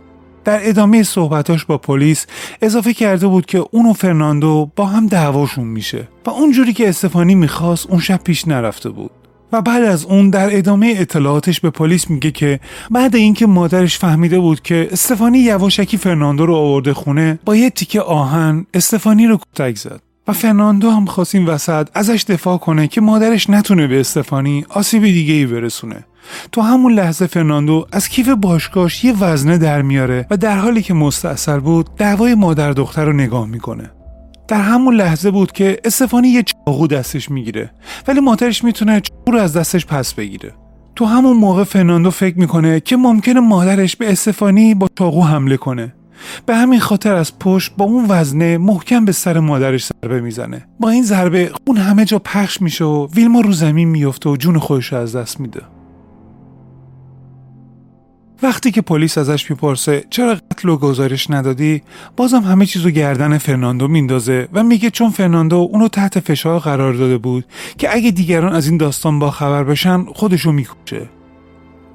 در 0.46 0.70
ادامه 0.70 1.04
صحبتاش 1.04 1.66
با 1.66 1.78
پلیس 1.78 2.26
اضافه 2.62 2.94
کرده 2.94 3.28
بود 3.28 3.46
که 3.46 3.64
اون 3.72 3.86
و 3.86 3.94
فرناندو 3.94 4.72
با 4.76 4.86
هم 4.86 5.08
دعواشون 5.08 5.68
میشه 5.68 6.08
و 6.26 6.30
اونجوری 6.30 6.74
که 6.74 6.90
استفانی 6.90 7.36
می‌خواست 7.36 7.88
اون 7.90 8.00
شب 8.00 8.24
پیش 8.24 8.48
نرفته 8.48 8.90
بود. 8.90 9.12
و 9.54 9.62
بعد 9.62 9.84
از 9.84 10.06
اون 10.06 10.30
در 10.30 10.58
ادامه 10.58 10.94
اطلاعاتش 10.98 11.60
به 11.60 11.70
پلیس 11.70 12.10
میگه 12.10 12.32
که 12.32 12.60
بعد 12.92 13.16
اینکه 13.16 13.48
مادرش 13.48 13.98
فهمیده 13.98 14.40
بود 14.40 14.62
که 14.62 14.88
استفانی 14.92 15.40
یواشکی 15.40 15.98
فرناندو 15.98 16.46
رو 16.46 16.56
آورده 16.56 16.94
خونه 16.94 17.40
با 17.46 17.56
یه 17.56 17.70
تیکه 17.70 18.02
آهن 18.02 18.66
استفانی 18.74 19.28
رو 19.28 19.38
کتک 19.38 19.78
زد 19.78 20.02
و 20.28 20.34
فرناندو 20.34 20.90
هم 20.90 21.06
خواست 21.06 21.36
این 21.36 21.46
وسط 21.46 21.88
ازش 21.94 22.26
دفاع 22.28 22.58
کنه 22.58 22.88
که 22.88 23.02
مادرش 23.02 23.50
نتونه 23.50 23.88
به 23.88 24.00
استفانی 24.00 24.66
آسیب 24.70 25.04
دیگه 25.04 25.34
ای 25.34 25.46
برسونه 25.46 26.06
تو 26.52 26.62
همون 26.62 26.94
لحظه 26.94 27.28
فرناندو 27.28 27.86
از 27.92 28.10
کیف 28.10 28.30
باشگاهش 28.30 29.04
یه 29.04 29.18
وزنه 29.20 29.58
در 29.58 29.82
میاره 29.82 30.28
و 30.30 30.38
در 30.38 30.58
حالی 30.58 30.82
که 30.82 30.94
مستاصل 30.94 31.60
بود 31.60 31.90
دعوای 31.96 32.36
مادر 32.36 32.72
دختر 32.72 33.06
رو 33.06 33.14
نگاه 33.14 33.48
می‌کنه. 33.48 33.92
در 34.48 34.62
همون 34.62 34.96
لحظه 34.96 35.32
بود 35.32 35.52
که 35.52 35.80
استفانی 35.86 36.28
یه 36.28 36.44
چاقو 36.44 36.88
دستش 36.88 37.32
می‌گیره 37.32 37.72
ولی 38.08 38.20
مادرش 38.20 38.64
می‌تونه 38.64 39.02
چاقو 39.02 39.32
رو 39.32 39.40
از 39.40 39.58
دستش 39.58 39.86
پس 39.86 40.14
بگیره. 40.14 40.54
تو 40.96 41.06
همون 41.06 41.38
موقع 41.38 41.64
فرناندو 41.64 42.12
فکر 42.12 42.40
می‌کنه 42.40 42.80
که 42.80 42.98
ممکنه 42.98 43.40
مادرش 43.40 43.96
به 43.96 44.12
استفانی 44.12 44.74
با 44.74 44.88
چاقو 45.00 45.22
حمله 45.24 45.58
کنه. 45.58 45.94
به 46.46 46.56
همین 46.56 46.80
خاطر 46.80 47.14
از 47.14 47.40
پشت 47.40 47.74
با 47.78 47.86
اون 47.86 48.06
وزنه 48.10 48.58
محکم 48.58 49.06
به 49.06 49.12
سر 49.12 49.40
مادرش 49.40 49.86
ضربه 49.86 50.22
می‌زنه. 50.22 50.66
با 50.80 50.90
این 50.90 51.04
ضربه 51.04 51.52
خون 51.66 51.78
همه 51.78 52.06
جا 52.06 52.20
پخش 52.20 52.62
میشه 52.62 52.86
و 52.86 53.08
ویلما 53.08 53.42
رو 53.42 53.52
زمین 53.52 53.90
میفته 53.90 54.30
و 54.30 54.38
جون 54.38 54.60
خودش 54.60 54.94
از 54.94 55.16
دست 55.16 55.40
میده. 55.40 55.62
وقتی 58.44 58.72
که 58.72 58.82
پلیس 58.82 59.18
ازش 59.18 59.52
می‌پرسه 59.52 60.04
چرا 60.10 60.36
قتل 60.52 60.70
و 60.70 60.78
گزارش 60.78 61.32
ندادی 61.32 61.82
بازم 62.18 62.42
همه 62.42 62.66
چیزو 62.66 62.90
گردن 62.90 63.38
فرناندو 63.38 63.88
میندازه 63.88 64.48
و 64.54 64.64
میگه 64.64 64.90
چون 64.90 65.10
فرناندو 65.10 65.56
اونو 65.56 65.88
تحت 65.88 66.20
فشار 66.20 66.60
قرار 66.60 66.94
داده 66.94 67.18
بود 67.18 67.46
که 67.78 67.96
اگه 67.96 68.12
دیگران 68.12 68.54
از 68.54 68.68
این 68.68 68.78
داستان 68.78 69.20
با 69.20 69.32
خبر 69.32 69.64
بشن 69.64 70.06
خودشو 70.06 70.52
می‌کشه 70.52 71.10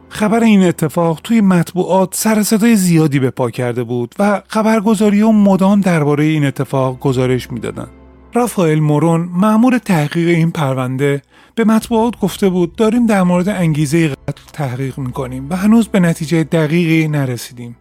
خبر 0.09 0.41
این 0.41 0.63
اتفاق 0.63 1.21
توی 1.25 1.41
مطبوعات 1.41 2.15
سر 2.15 2.43
صدای 2.43 2.77
زیادی 2.77 3.19
به 3.19 3.31
پا 3.31 3.51
کرده 3.51 3.85
بود 3.85 4.15
و 4.19 4.43
خبرگزاری 4.49 5.23
و 5.23 5.33
مدام 5.33 5.81
درباره 5.81 6.25
این 6.25 6.45
اتفاق 6.45 6.99
گزارش 6.99 7.53
می‌دادن. 7.53 7.87
رافائل 8.35 8.81
مورون 8.81 9.29
مأمور 9.33 9.79
تحقیق 9.79 10.29
این 10.29 10.51
پرونده 10.51 11.23
به 11.59 11.65
مطبوعات 11.65 12.21
گفته 12.21 12.49
بود 12.49 12.77
داریم 12.77 13.07
در 13.07 13.23
مورد 13.23 13.49
انگیزه 13.49 14.09
قتل 14.09 14.43
تحقیق 14.53 14.99
می‌کنیم 14.99 15.51
و 15.51 15.57
هنوز 15.57 15.89
به 15.89 16.01
نتیجه 16.01 16.45
دقیقی 16.45 17.09
نرسیدیم. 17.09 17.77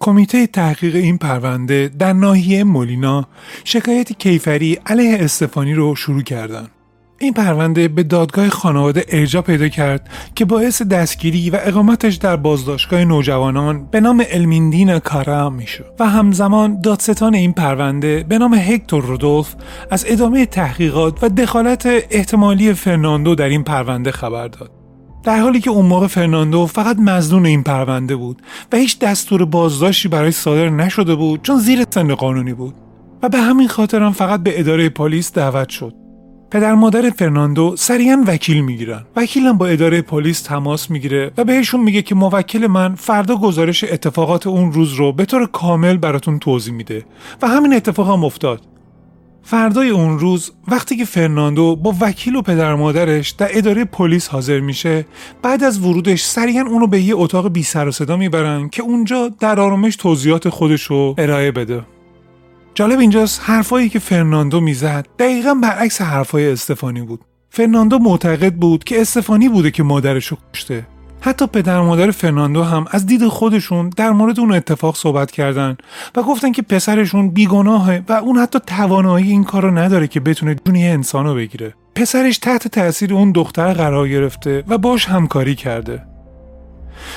کمیته 0.00 0.46
تحقیق 0.46 0.94
این 0.94 1.18
پرونده 1.18 1.90
در 1.98 2.12
ناحیه 2.12 2.64
مولینا 2.64 3.28
شکایت 3.64 4.12
کیفری 4.12 4.78
علیه 4.86 5.16
استفانی 5.20 5.74
رو 5.74 5.94
شروع 5.94 6.22
کردند. 6.22 6.70
این 7.18 7.32
پرونده 7.32 7.88
به 7.88 8.02
دادگاه 8.02 8.48
خانواده 8.48 9.04
ارجا 9.08 9.42
پیدا 9.42 9.68
کرد 9.68 10.08
که 10.34 10.44
باعث 10.44 10.82
دستگیری 10.82 11.50
و 11.50 11.58
اقامتش 11.62 12.14
در 12.14 12.36
بازداشتگاه 12.36 13.04
نوجوانان 13.04 13.86
به 13.90 14.00
نام 14.00 14.24
المیندین 14.30 14.98
کارا 14.98 15.50
می‌شد 15.50 15.94
و 15.98 16.08
همزمان 16.08 16.80
دادستان 16.80 17.34
این 17.34 17.52
پرونده 17.52 18.24
به 18.28 18.38
نام 18.38 18.54
هکتور 18.54 19.04
رودولف 19.04 19.54
از 19.90 20.04
ادامه 20.08 20.46
تحقیقات 20.46 21.24
و 21.24 21.28
دخالت 21.28 21.86
احتمالی 22.10 22.72
فرناندو 22.72 23.34
در 23.34 23.48
این 23.48 23.64
پرونده 23.64 24.10
خبر 24.10 24.48
داد. 24.48 24.70
در 25.24 25.38
حالی 25.40 25.60
که 25.60 25.70
اون 25.70 25.86
موقع 25.86 26.06
فرناندو 26.06 26.66
فقط 26.66 26.96
مزنون 26.98 27.46
این 27.46 27.62
پرونده 27.62 28.16
بود 28.16 28.42
و 28.72 28.76
هیچ 28.76 28.98
دستور 28.98 29.44
بازداشتی 29.44 30.08
برای 30.08 30.30
صادر 30.30 30.68
نشده 30.68 31.14
بود 31.14 31.42
چون 31.42 31.58
زیر 31.58 31.84
سن 31.90 32.14
قانونی 32.14 32.52
بود. 32.52 32.74
و 33.22 33.28
به 33.28 33.38
همین 33.38 33.68
خاطر 33.68 34.02
هم 34.02 34.12
فقط 34.12 34.42
به 34.42 34.60
اداره 34.60 34.88
پلیس 34.88 35.32
دعوت 35.32 35.68
شد. 35.68 36.05
پدر 36.50 36.74
مادر 36.74 37.10
فرناندو 37.10 37.74
سریعا 37.76 38.24
وکیل 38.26 38.60
می‌گیرن. 38.60 39.04
وکیلم 39.16 39.58
با 39.58 39.66
اداره 39.66 40.02
پلیس 40.02 40.40
تماس 40.40 40.90
می‌گیره 40.90 41.30
و 41.36 41.44
بهشون 41.44 41.80
میگه 41.80 42.02
که 42.02 42.14
موکل 42.14 42.66
من 42.66 42.94
فردا 42.94 43.36
گزارش 43.36 43.84
اتفاقات 43.84 44.46
اون 44.46 44.72
روز 44.72 44.92
رو 44.92 45.12
به 45.12 45.24
طور 45.24 45.46
کامل 45.46 45.96
براتون 45.96 46.38
توضیح 46.38 46.74
میده. 46.74 47.04
و 47.42 47.48
همین 47.48 47.74
اتفاق 47.74 48.08
هم 48.08 48.24
افتاد. 48.24 48.60
فردای 49.42 49.90
اون 49.90 50.18
روز 50.18 50.52
وقتی 50.68 50.96
که 50.96 51.04
فرناندو 51.04 51.76
با 51.76 51.94
وکیل 52.00 52.36
و 52.36 52.42
پدر 52.42 52.74
مادرش 52.74 53.30
در 53.30 53.48
اداره 53.50 53.84
پلیس 53.84 54.28
حاضر 54.28 54.60
میشه 54.60 55.06
بعد 55.42 55.64
از 55.64 55.80
ورودش 55.80 56.22
سریعا 56.22 56.62
اونو 56.62 56.86
به 56.86 57.00
یه 57.00 57.16
اتاق 57.16 57.48
بی 57.48 57.62
سر 57.62 57.88
و 57.88 57.92
صدا 57.92 58.16
می‌برن 58.16 58.68
که 58.68 58.82
اونجا 58.82 59.28
در 59.40 59.60
آرامش 59.60 59.96
توضیحات 59.96 60.48
خودش 60.48 60.82
رو 60.82 61.14
ارائه 61.18 61.52
بده. 61.52 61.82
جالب 62.76 62.98
اینجاست 62.98 63.40
حرفایی 63.44 63.88
که 63.88 63.98
فرناندو 63.98 64.60
می‌زد 64.60 65.06
دقیقا 65.18 65.54
برعکس 65.54 66.02
حرفای 66.02 66.52
استفانی 66.52 67.02
بود. 67.02 67.20
فرناندو 67.50 67.98
معتقد 67.98 68.54
بود 68.54 68.84
که 68.84 69.00
استفانی 69.00 69.48
بوده 69.48 69.70
که 69.70 69.82
مادرش 69.82 70.26
رو 70.26 70.36
کشته. 70.54 70.86
حتی 71.20 71.46
پدر 71.46 71.80
مادر 71.80 72.10
فرناندو 72.10 72.62
هم 72.62 72.84
از 72.90 73.06
دید 73.06 73.28
خودشون 73.28 73.88
در 73.88 74.10
مورد 74.10 74.40
اون 74.40 74.52
اتفاق 74.52 74.96
صحبت 74.96 75.30
کردن 75.30 75.76
و 76.16 76.22
گفتن 76.22 76.52
که 76.52 76.62
پسرشون 76.62 77.30
بیگناهه 77.30 78.02
و 78.08 78.12
اون 78.12 78.38
حتی 78.38 78.58
توانایی 78.66 79.30
این 79.30 79.44
کار 79.44 79.62
رو 79.62 79.78
نداره 79.78 80.08
که 80.08 80.20
بتونه 80.20 80.56
جون 80.64 80.78
یه 80.78 80.88
انسانو 80.88 81.34
بگیره. 81.34 81.74
پسرش 81.94 82.38
تحت 82.38 82.68
تاثیر 82.68 83.14
اون 83.14 83.32
دختر 83.32 83.72
قرار 83.72 84.08
گرفته 84.08 84.64
و 84.68 84.78
باش 84.78 85.06
همکاری 85.06 85.54
کرده. 85.54 86.02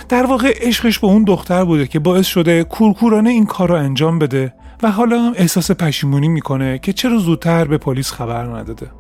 در 0.10 0.26
واقع 0.26 0.54
عشقش 0.62 1.00
به 1.00 1.08
اون 1.08 1.24
دختر 1.24 1.64
بوده 1.64 1.88
که 1.88 2.00
باعث 2.00 2.28
شده 2.28 2.64
کورکورانه 2.64 3.30
این 3.30 3.46
کار 3.46 3.70
رو 3.70 3.76
انجام 3.76 4.20
بده 4.20 4.54
و 4.84 4.92
حالا 4.92 5.22
هم 5.22 5.34
احساس 5.36 5.72
پشیمونی 5.72 6.28
می‌کنه 6.28 6.80
که 6.80 6.94
چرا 6.94 7.18
زودتر 7.18 7.66
به 7.66 7.78
پلیس 7.78 8.12
خبر 8.12 8.44
نداده. 8.44 8.92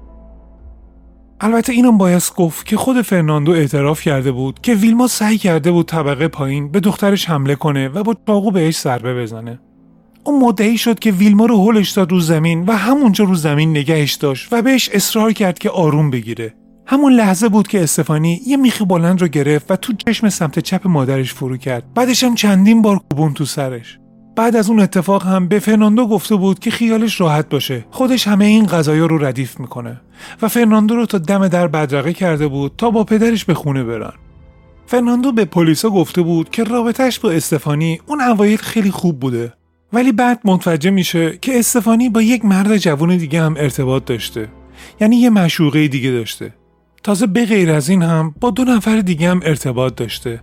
البته 1.41 1.73
اینم 1.73 1.97
باید 1.97 2.23
گفت 2.35 2.65
که 2.65 2.77
خود 2.77 3.01
فرناندو 3.01 3.51
اعتراف 3.51 4.01
کرده 4.01 4.31
بود 4.31 4.59
که 4.61 4.73
ویلما 4.73 5.07
سعی 5.07 5.37
کرده 5.37 5.71
بود 5.71 5.85
طبقه 5.85 6.27
پایین 6.27 6.71
به 6.71 6.79
دخترش 6.79 7.29
حمله 7.29 7.55
کنه 7.55 7.87
و 7.87 8.03
با 8.03 8.15
چاقو 8.27 8.51
بهش 8.51 8.79
ضربه 8.79 9.21
بزنه. 9.21 9.59
اون 10.23 10.41
مدعی 10.41 10.77
شد 10.77 10.99
که 10.99 11.11
ویلما 11.11 11.45
رو 11.45 11.71
هلش 11.71 11.91
داد 11.91 12.11
رو 12.11 12.19
زمین 12.19 12.65
و 12.65 12.71
همونجا 12.71 13.25
رو 13.25 13.35
زمین 13.35 13.69
نگهش 13.69 14.13
داشت 14.13 14.53
و 14.53 14.61
بهش 14.61 14.89
اصرار 14.93 15.33
کرد 15.33 15.59
که 15.59 15.69
آروم 15.69 16.09
بگیره. 16.09 16.55
همون 16.85 17.13
لحظه 17.13 17.49
بود 17.49 17.67
که 17.67 17.83
استفانی 17.83 18.41
یه 18.47 18.57
میخی 18.57 18.85
بلند 18.85 19.21
رو 19.21 19.27
گرفت 19.27 19.71
و 19.71 19.75
تو 19.75 19.93
چشم 19.93 20.29
سمت 20.29 20.59
چپ 20.59 20.87
مادرش 20.87 21.33
فرو 21.33 21.57
کرد. 21.57 21.93
بعدش 21.93 22.23
هم 22.23 22.35
چندین 22.35 22.81
بار 22.81 22.99
کوبون 23.09 23.33
تو 23.33 23.45
سرش. 23.45 23.99
بعد 24.39 24.56
از 24.56 24.69
اون 24.69 24.80
اتفاق 24.80 25.23
هم 25.23 25.47
به 25.47 25.60
فرناندو 25.60 26.08
گفته 26.08 26.36
بود 26.36 26.60
که 26.60 26.71
خیالش 26.71 27.21
راحت 27.21 27.49
باشه. 27.49 27.86
خودش 27.91 28.28
همه 28.28 28.45
این 28.45 28.65
قضایا 28.65 29.05
رو 29.06 29.25
ردیف 29.25 29.60
می‌کنه. 29.60 30.02
و 30.41 30.47
فرناندو 30.47 30.95
رو 30.95 31.06
تا 31.06 31.17
دم 31.17 31.47
در 31.47 31.67
بدرقه 31.67 32.13
کرده 32.13 32.47
بود 32.47 32.71
تا 32.78 32.91
با 32.91 33.04
پدرش 33.04 33.45
به 33.45 33.54
خونه 33.54 33.84
برن. 33.84 34.13
فرناندو 34.86 35.32
به 35.32 35.45
پلیسا 35.45 35.89
گفته 35.89 36.21
بود 36.21 36.49
که 36.49 36.63
رابطهش 36.63 37.19
با 37.19 37.32
استفانی 37.32 38.02
اون 38.06 38.21
اوایل 38.21 38.58
خیلی 38.58 38.91
خوب 38.91 39.19
بوده. 39.19 39.54
ولی 39.93 40.12
بعد 40.12 40.39
متوجه 40.45 40.89
میشه 40.89 41.38
که 41.41 41.60
استفانی 41.60 42.10
با 42.10 42.21
یک 42.21 42.45
مرد 42.45 42.78
جوان 42.78 43.17
دیگه 43.17 43.41
هم 43.41 43.56
ارتباط 43.58 44.06
داشته. 44.06 44.49
یعنی 45.02 45.15
یه 45.15 45.30
معشوقه 45.29 45.88
دیگه 45.88 46.12
داشته. 46.12 46.54
تازه 47.04 47.28
به 47.28 47.45
غیر 47.45 47.71
از 47.71 47.89
این 47.89 48.02
هم 48.02 48.36
با 48.39 48.52
دو 48.52 48.63
نفر 48.63 48.99
دیگه 48.99 49.30
هم 49.30 49.39
ارتباط 49.43 49.95
داشته. 49.95 50.41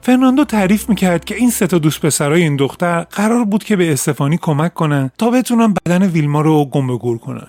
فرناندو 0.00 0.44
تعریف 0.44 0.88
می‌کرد 0.88 1.24
که 1.24 1.34
این 1.34 1.50
سه 1.50 1.66
تا 1.66 1.78
دوست 1.78 2.00
پسرای 2.00 2.42
این 2.42 2.56
دختر 2.56 3.00
قرار 3.00 3.44
بود 3.44 3.64
که 3.64 3.76
به 3.76 3.92
استفانی 3.92 4.38
کمک 4.42 4.74
کنن 4.74 5.10
تا 5.18 5.30
بتونن 5.30 5.74
بدن 5.86 6.02
ویلما 6.02 6.40
رو 6.40 6.64
گم 6.64 6.86
به 6.86 6.96
گور 6.96 7.18
کنن. 7.18 7.46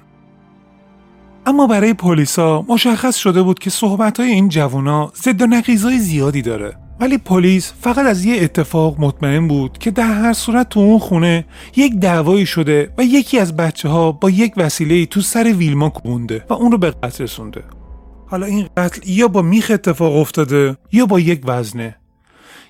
اما 1.46 1.68
برای 1.68 1.94
پلیسا 1.94 2.66
مشخص 2.68 3.16
شده 3.16 3.42
بود 3.42 3.60
که 3.60 3.70
صحبت 3.70 4.20
های 4.20 4.30
این 4.30 4.50
جوونا 4.50 5.12
ضد 5.16 5.42
و 5.42 5.46
نقیزای 5.46 6.00
زیادی 6.00 6.42
داره. 6.42 6.78
ولی 7.00 7.18
پلیس 7.18 7.74
فقط 7.82 8.06
از 8.06 8.26
یه 8.26 8.44
اتفاق 8.44 8.96
مطمئن 9.00 9.48
بود 9.48 9.78
که 9.78 9.92
در 9.92 10.14
هر 10.14 10.34
صورت 10.34 10.70
تو 10.70 10.80
اون 10.80 11.00
خونه 11.00 11.46
یک 11.76 11.94
دعوایی 11.94 12.46
شده 12.46 12.94
و 12.98 13.04
یکی 13.04 13.40
از 13.40 13.56
بچه 13.56 13.90
ها 13.90 14.12
با 14.12 14.30
یک 14.30 14.54
وسیله 14.58 15.06
تو 15.06 15.22
سر 15.22 15.44
ویلما 15.44 15.90
کوبونده 15.90 16.46
و 16.50 16.54
اون 16.54 16.72
رو 16.72 16.78
به 16.78 16.92
قتل 16.92 17.24
رسونده. 17.24 17.64
حالا 18.28 18.46
این 18.46 18.68
قتل 18.78 19.10
یا 19.10 19.28
با 19.28 19.42
میخ 19.42 19.72
اتفاق 19.74 20.16
افتاده 20.16 20.78
یا 20.92 21.06
با 21.06 21.20
یک 21.20 21.42
وزنه. 21.46 21.96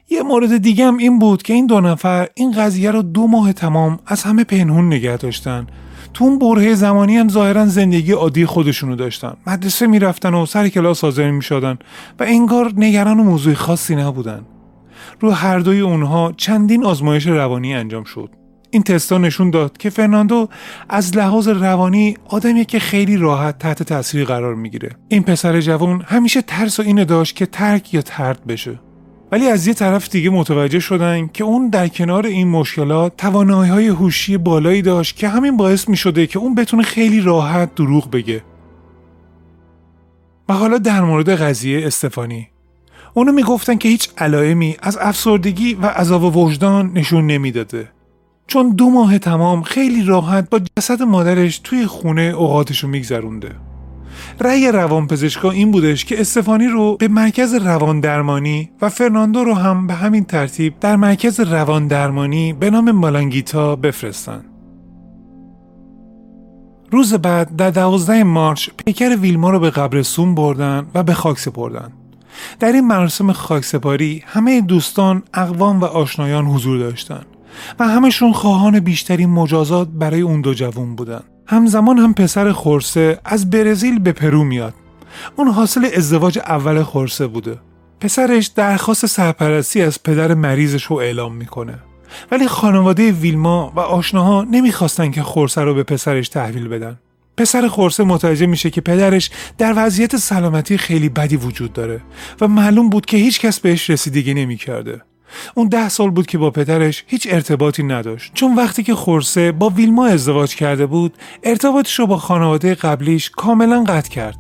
یه 0.10 0.24
مورد 0.24 0.58
دیگه 0.58 0.86
هم 0.86 0.98
این 0.98 1.20
بود 1.20 1.44
که 1.44 1.54
این 1.54 1.68
دو 1.68 1.82
نفر 1.82 2.28
این 2.34 2.52
قضیه 2.52 2.92
رو 2.92 3.02
دو 3.02 3.28
ماه 3.28 3.54
تمام 3.54 4.00
از 4.06 4.24
همه 4.24 4.44
پنهون 4.44 4.88
نگه 4.88 5.18
داشتن. 5.18 5.68
تو 6.14 6.24
اون 6.24 6.40
برهه 6.40 6.74
زمانی 6.74 7.18
هم 7.18 7.30
ظاهرا 7.30 7.66
زندگی 7.66 8.12
عادی 8.12 8.46
خودشونو 8.46 8.96
داشتن. 8.96 9.34
مدرسه 9.48 9.88
می‌رفتن 9.88 10.34
و 10.34 10.46
سر 10.46 10.70
کلاس 10.70 11.04
حاضر 11.04 11.32
می‌شدن 11.32 11.78
و 12.20 12.24
انگار 12.24 12.74
نگران 12.78 13.20
و 13.20 13.24
موضوع 13.24 13.54
خاصی 13.54 13.96
نبودن. 13.96 14.42
رو 15.20 15.32
هر 15.32 15.60
دوی 15.60 15.80
اونها 15.80 16.34
چندین 16.38 16.86
آزمایش 16.86 17.28
روانی 17.28 17.74
انجام 17.74 18.04
شد. 18.04 18.30
این 18.72 18.84
تستا 18.84 19.18
نشون 19.18 19.50
داد 19.50 19.78
که 19.78 19.90
فرناندو 19.90 20.50
از 20.90 21.18
لحاظ 21.18 21.48
روانی 21.48 22.18
آدمی 22.26 22.66
که 22.66 22.80
خیلی 22.80 23.18
راحت 23.18 23.60
تحت 23.60 23.84
تاثیر 23.84 24.26
قرار 24.26 24.56
می‌گیره. 24.56 24.90
این 25.08 25.24
پسر 25.24 25.62
جوان 25.62 26.02
همیشه 26.08 26.42
ترس 26.42 26.80
و 26.80 26.84
اینو 26.84 27.06
داشت 27.06 27.36
که 27.36 27.46
ترک 27.46 27.94
یا 27.94 28.02
ترد 28.02 28.46
بشه. 28.48 28.80
ولی 29.32 29.48
از 29.48 29.68
یه 29.68 29.74
طرف 29.74 30.10
دیگه 30.10 30.30
متوجه 30.30 30.80
شدن 30.80 31.28
که 31.28 31.44
اون 31.44 31.70
در 31.70 31.88
کنار 31.88 32.26
این 32.26 32.48
مشکلات 32.48 33.18
توانایی 33.18 33.72
های 33.72 33.88
هوشی 33.88 34.38
بالایی 34.38 34.82
داشت 34.82 35.16
که 35.16 35.28
همین 35.28 35.58
باعث 35.58 35.90
می 35.90 35.98
شده 35.98 36.28
که 36.28 36.40
اون 36.40 36.56
بتونه 36.56 36.84
خیلی 36.84 37.22
راحت 37.22 37.76
دروغ 37.76 38.12
بگه. 38.12 38.44
و 40.50 40.54
حالا 40.54 40.78
در 40.78 41.02
مورد 41.02 41.30
قضیه 41.30 41.88
استفانی. 41.88 42.48
اونو 43.14 43.32
می‌گفتن 43.32 43.76
که 43.76 43.90
هیچ 43.90 44.10
علائمی 44.18 44.76
از 44.80 44.98
افسردگی 44.98 45.74
و 45.74 45.86
عذاب 45.86 46.38
وجدان 46.38 46.92
نشون 46.94 47.28
نمی‌داده. 47.28 47.90
چون 48.48 48.70
دو 48.70 48.90
ماه 48.90 49.20
تمام 49.20 49.62
خیلی 49.62 50.04
راحت 50.04 50.50
با 50.50 50.60
جسد 50.80 51.02
مادرش 51.02 51.60
توی 51.60 51.86
خونه 51.86 52.22
اوقاتشو 52.22 52.88
میگذرونده. 52.88 53.52
رأی 54.40 54.72
روانپزشکا 54.72 55.52
این 55.52 55.72
بودش 55.72 56.06
که 56.06 56.22
استفانی 56.22 56.68
رو 56.68 56.98
به 56.98 57.08
مرکز 57.08 57.54
روان 57.54 58.00
درمانی 58.00 58.70
و 58.82 58.90
فرناندو 58.90 59.44
رو 59.44 59.54
هم 59.54 59.88
به 59.88 59.94
همین 59.94 60.26
ترتیب 60.26 60.80
در 60.80 60.96
مرکز 60.96 61.40
روان 61.40 61.88
درمانی 61.88 62.54
به 62.54 62.70
نام 62.70 62.92
مالانگیتا 62.92 63.76
بفرستن. 63.76 64.46
روز 66.92 67.14
بعد 67.14 67.56
در 67.56 67.70
دوازده 67.70 68.24
مارچ 68.24 68.70
پیکر 68.86 69.16
ویلما 69.16 69.50
رو 69.50 69.60
به 69.60 69.70
قبرستون 69.70 70.36
بردن 70.36 70.88
و 70.96 71.04
به 71.04 71.14
خاک 71.14 71.40
سپردن. 71.40 71.92
در 72.60 72.72
این 72.72 72.88
مراسم 72.88 73.32
خاکسپاری 73.32 74.24
همه 74.26 74.62
دوستان، 74.62 75.24
اقوام 75.34 75.82
و 75.82 75.86
آشنایان 75.86 76.46
حضور 76.46 76.78
داشتند 76.78 77.26
و 77.80 77.88
همشون 77.88 78.34
خواهان 78.34 78.80
بیشتری 78.80 79.26
مجازات 79.26 79.88
برای 79.88 80.22
اون 80.22 80.42
دو 80.42 80.54
جوون 80.54 80.96
بودن. 80.96 81.24
همزمان 81.48 81.98
هم 81.98 82.14
پسر 82.14 82.52
خورسه 82.52 83.20
از 83.26 83.50
برزیل 83.50 84.00
به 84.00 84.12
پرو 84.12 84.44
میاد. 84.44 84.74
اون 85.36 85.48
حاصل 85.48 85.90
ازدواج 85.98 86.40
اول 86.40 86.84
خورسه 86.84 87.28
بوده. 87.28 87.60
پسرش 88.00 88.48
درخواست 88.48 89.06
سرپرستی 89.06 89.82
از 89.82 90.04
پدر 90.04 90.34
مریضش 90.34 90.84
رو 90.84 90.96
اعلام 90.96 91.36
می‌کنه. 91.36 91.80
ولی 92.32 92.48
خانواده 92.48 93.12
ویلما 93.12 93.74
و 93.76 93.80
آشناها 93.80 94.48
نمی‌خواستن 94.52 95.12
که 95.12 95.24
خورسه 95.24 95.62
رو 95.62 95.74
به 95.74 95.84
پسرش 95.84 96.30
تحویل 96.30 96.68
بدن. 96.68 97.00
پسر 97.38 97.68
خورسه 97.68 98.04
متوجه 98.04 98.46
میشه 98.46 98.70
که 98.70 98.82
پدرش 98.82 99.32
در 99.58 99.74
وضعیت 99.78 100.18
سلامتی 100.18 100.78
خیلی 100.78 101.10
بدی 101.10 101.36
وجود 101.36 101.74
داره 101.74 102.02
و 102.42 102.48
معلوم 102.48 102.90
بود 102.90 103.06
که 103.06 103.18
هیچ 103.18 103.40
کس 103.40 103.60
بهش 103.60 103.90
رسیدگی 103.90 104.34
نمی‌کرده. 104.34 105.02
اون 105.56 105.68
ده 105.68 105.90
سال 105.90 106.10
بود 106.10 106.28
که 106.28 106.38
با 106.38 106.52
پدرش 106.52 107.04
هیچ 107.08 107.28
ارتباطی 107.32 107.84
نداشت. 107.84 108.32
چون 108.34 108.56
وقتی 108.56 108.84
که 108.84 108.96
خورسه 108.96 109.52
با 109.52 109.70
ویلما 109.70 110.06
ازدواج 110.06 110.56
کرده 110.56 110.86
بود 110.86 111.14
ارتباطش 111.44 112.00
رو 112.00 112.08
با 112.08 112.18
خانواده 112.18 112.76
قبلیش 112.76 113.30
کاملا 113.30 113.84
قطع 113.84 114.10
کرد 114.10 114.36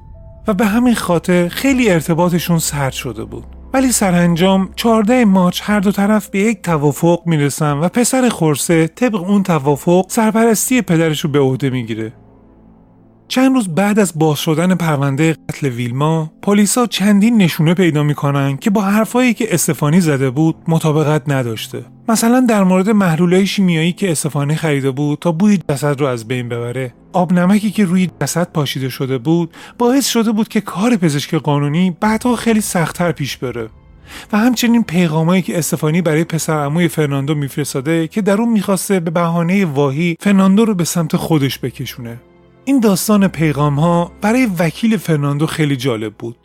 و 0.47 0.53
به 0.53 0.65
همین 0.65 0.95
خاطر 0.95 1.47
خیلی 1.47 1.89
ارتباطشون 1.89 2.59
سرد 2.59 2.93
شده 2.93 3.25
بود. 3.25 3.43
ولی 3.73 3.91
سرانجام 3.91 4.69
14 4.75 5.25
مارچ 5.25 5.61
هر 5.63 5.79
دو 5.79 5.91
طرف 5.91 6.29
به 6.29 6.39
یک 6.39 6.61
توافق 6.61 7.21
می‌رسن 7.25 7.73
و 7.73 7.89
پسر 7.89 8.29
خورسه 8.29 8.87
طبق 8.87 9.15
اون 9.15 9.43
توافق 9.43 10.05
سرپرستی 10.09 10.81
پدرش 10.81 11.19
رو 11.21 11.29
به 11.29 11.39
عهده 11.39 11.69
می‌گیره. 11.69 12.13
چند 13.27 13.55
روز 13.55 13.67
بعد 13.67 13.99
از 13.99 14.11
باز 14.15 14.39
شدن 14.39 14.75
پرونده 14.75 15.37
قتل 15.49 15.67
ویلما 15.67 16.31
پلیسا 16.41 16.85
چندین 16.85 17.37
نشونه 17.37 17.73
پیدا 17.73 18.03
می‌کنن 18.03 18.57
که 18.57 18.69
با 18.69 18.81
حرفایی 18.81 19.33
که 19.33 19.53
استفانی 19.53 20.01
زده 20.01 20.29
بود 20.29 20.55
مطابقت 20.67 21.21
نداشته. 21.29 21.85
مثلا 22.09 22.45
در 22.49 22.63
مورد 22.63 22.89
محلولهای 22.89 23.47
شیمیایی 23.47 23.91
که 23.91 24.11
استفانی 24.11 24.55
خریده 24.55 24.91
بود 24.91 25.19
تا 25.21 25.31
بوی 25.31 25.59
جسد 25.69 26.01
رو 26.01 26.07
از 26.07 26.27
بین 26.27 26.49
ببره. 26.49 26.93
آب 27.13 27.33
نمکی 27.33 27.71
که 27.71 27.85
روی 27.85 28.09
جسد 28.21 28.51
پاشیده 28.51 28.89
شده 28.89 29.17
بود 29.17 29.53
باعث 29.77 30.07
شده 30.07 30.31
بود 30.31 30.47
که 30.47 30.61
کار 30.61 30.95
پزشک 30.95 31.35
قانونی 31.35 31.97
بعدها 31.99 32.35
خیلی 32.35 32.61
سختتر 32.61 33.11
پیش 33.11 33.37
بره. 33.37 33.69
و 34.33 34.37
همچنین 34.37 34.83
پیغامایی 34.83 35.41
که 35.41 35.57
استفانی 35.57 36.01
برای 36.01 36.23
پسر 36.23 36.53
عموی 36.53 36.87
فرناندو 36.87 37.35
میفرستاده 37.35 38.07
که 38.07 38.21
در 38.21 38.41
اون 38.41 38.49
می‌خواسته 38.49 38.99
به 38.99 39.11
بهانه 39.11 39.65
واهی 39.65 40.17
فرناندو 40.19 40.65
رو 40.65 40.75
به 40.75 40.83
سمت 40.83 41.15
خودش 41.15 41.59
بکشونه. 41.59 42.19
این 42.65 42.79
داستان 42.79 43.27
پیغام 43.27 43.79
ها 43.79 44.11
برای 44.21 44.45
وکیل 44.59 44.97
فرناندو 44.97 45.45
خیلی 45.45 45.75
جالب 45.75 46.13
بود. 46.13 46.35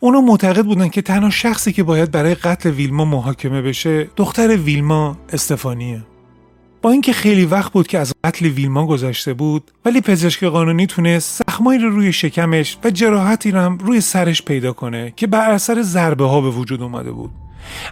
اونا 0.00 0.20
معتقد 0.20 0.64
بودن 0.64 0.88
که 0.88 1.02
تنها 1.02 1.30
شخصی 1.30 1.72
که 1.72 1.82
باید 1.82 2.10
برای 2.10 2.34
قتل 2.34 2.70
ویلما 2.70 3.04
محاکمه 3.04 3.62
بشه 3.62 4.08
دختر 4.16 4.56
ویلما 4.56 5.16
استفانیه. 5.32 6.02
با 6.82 6.90
اینکه 6.90 7.12
خیلی 7.12 7.44
وقت 7.44 7.72
بود 7.72 7.86
که 7.86 7.98
از 7.98 8.12
قتل 8.24 8.46
ویلما 8.46 8.86
گذشته 8.86 9.34
بود 9.34 9.70
ولی 9.84 10.00
پزشک 10.00 10.44
قانونی 10.44 10.86
تونست 10.86 11.42
زخمایی 11.48 11.78
رو 11.78 11.90
روی 11.90 12.12
شکمش 12.12 12.78
و 12.84 12.90
جراحتی 12.90 13.50
رو 13.50 13.60
هم 13.60 13.78
روی 13.78 14.00
سرش 14.00 14.42
پیدا 14.42 14.72
کنه 14.72 15.12
که 15.16 15.26
بر 15.26 15.50
اثر 15.50 15.82
ضربه 15.82 16.24
ها 16.24 16.40
به 16.40 16.50
وجود 16.50 16.82
اومده 16.82 17.12
بود 17.12 17.30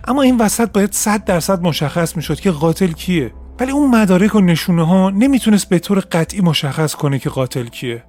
اما 0.09 0.23
این 0.23 0.39
وسط 0.39 0.73
باید 0.73 0.93
100 0.93 1.25
درصد 1.25 1.63
مشخص 1.63 2.17
می‌شد 2.17 2.41
که 2.41 2.51
قاتل 2.51 2.93
کیه 2.93 3.33
ولی 3.61 3.73
اون 3.73 3.91
مدارک 3.91 4.35
و 4.35 4.41
نشونه 4.41 4.87
ها 4.87 5.11
نمی‌تونست 5.11 5.69
به 5.69 5.79
طور 5.79 5.99
قطعی 5.99 6.41
مشخص 6.41 6.95
کنه 6.95 7.19
که 7.19 7.31
قاتل 7.31 7.67
کیه. 7.67 8.05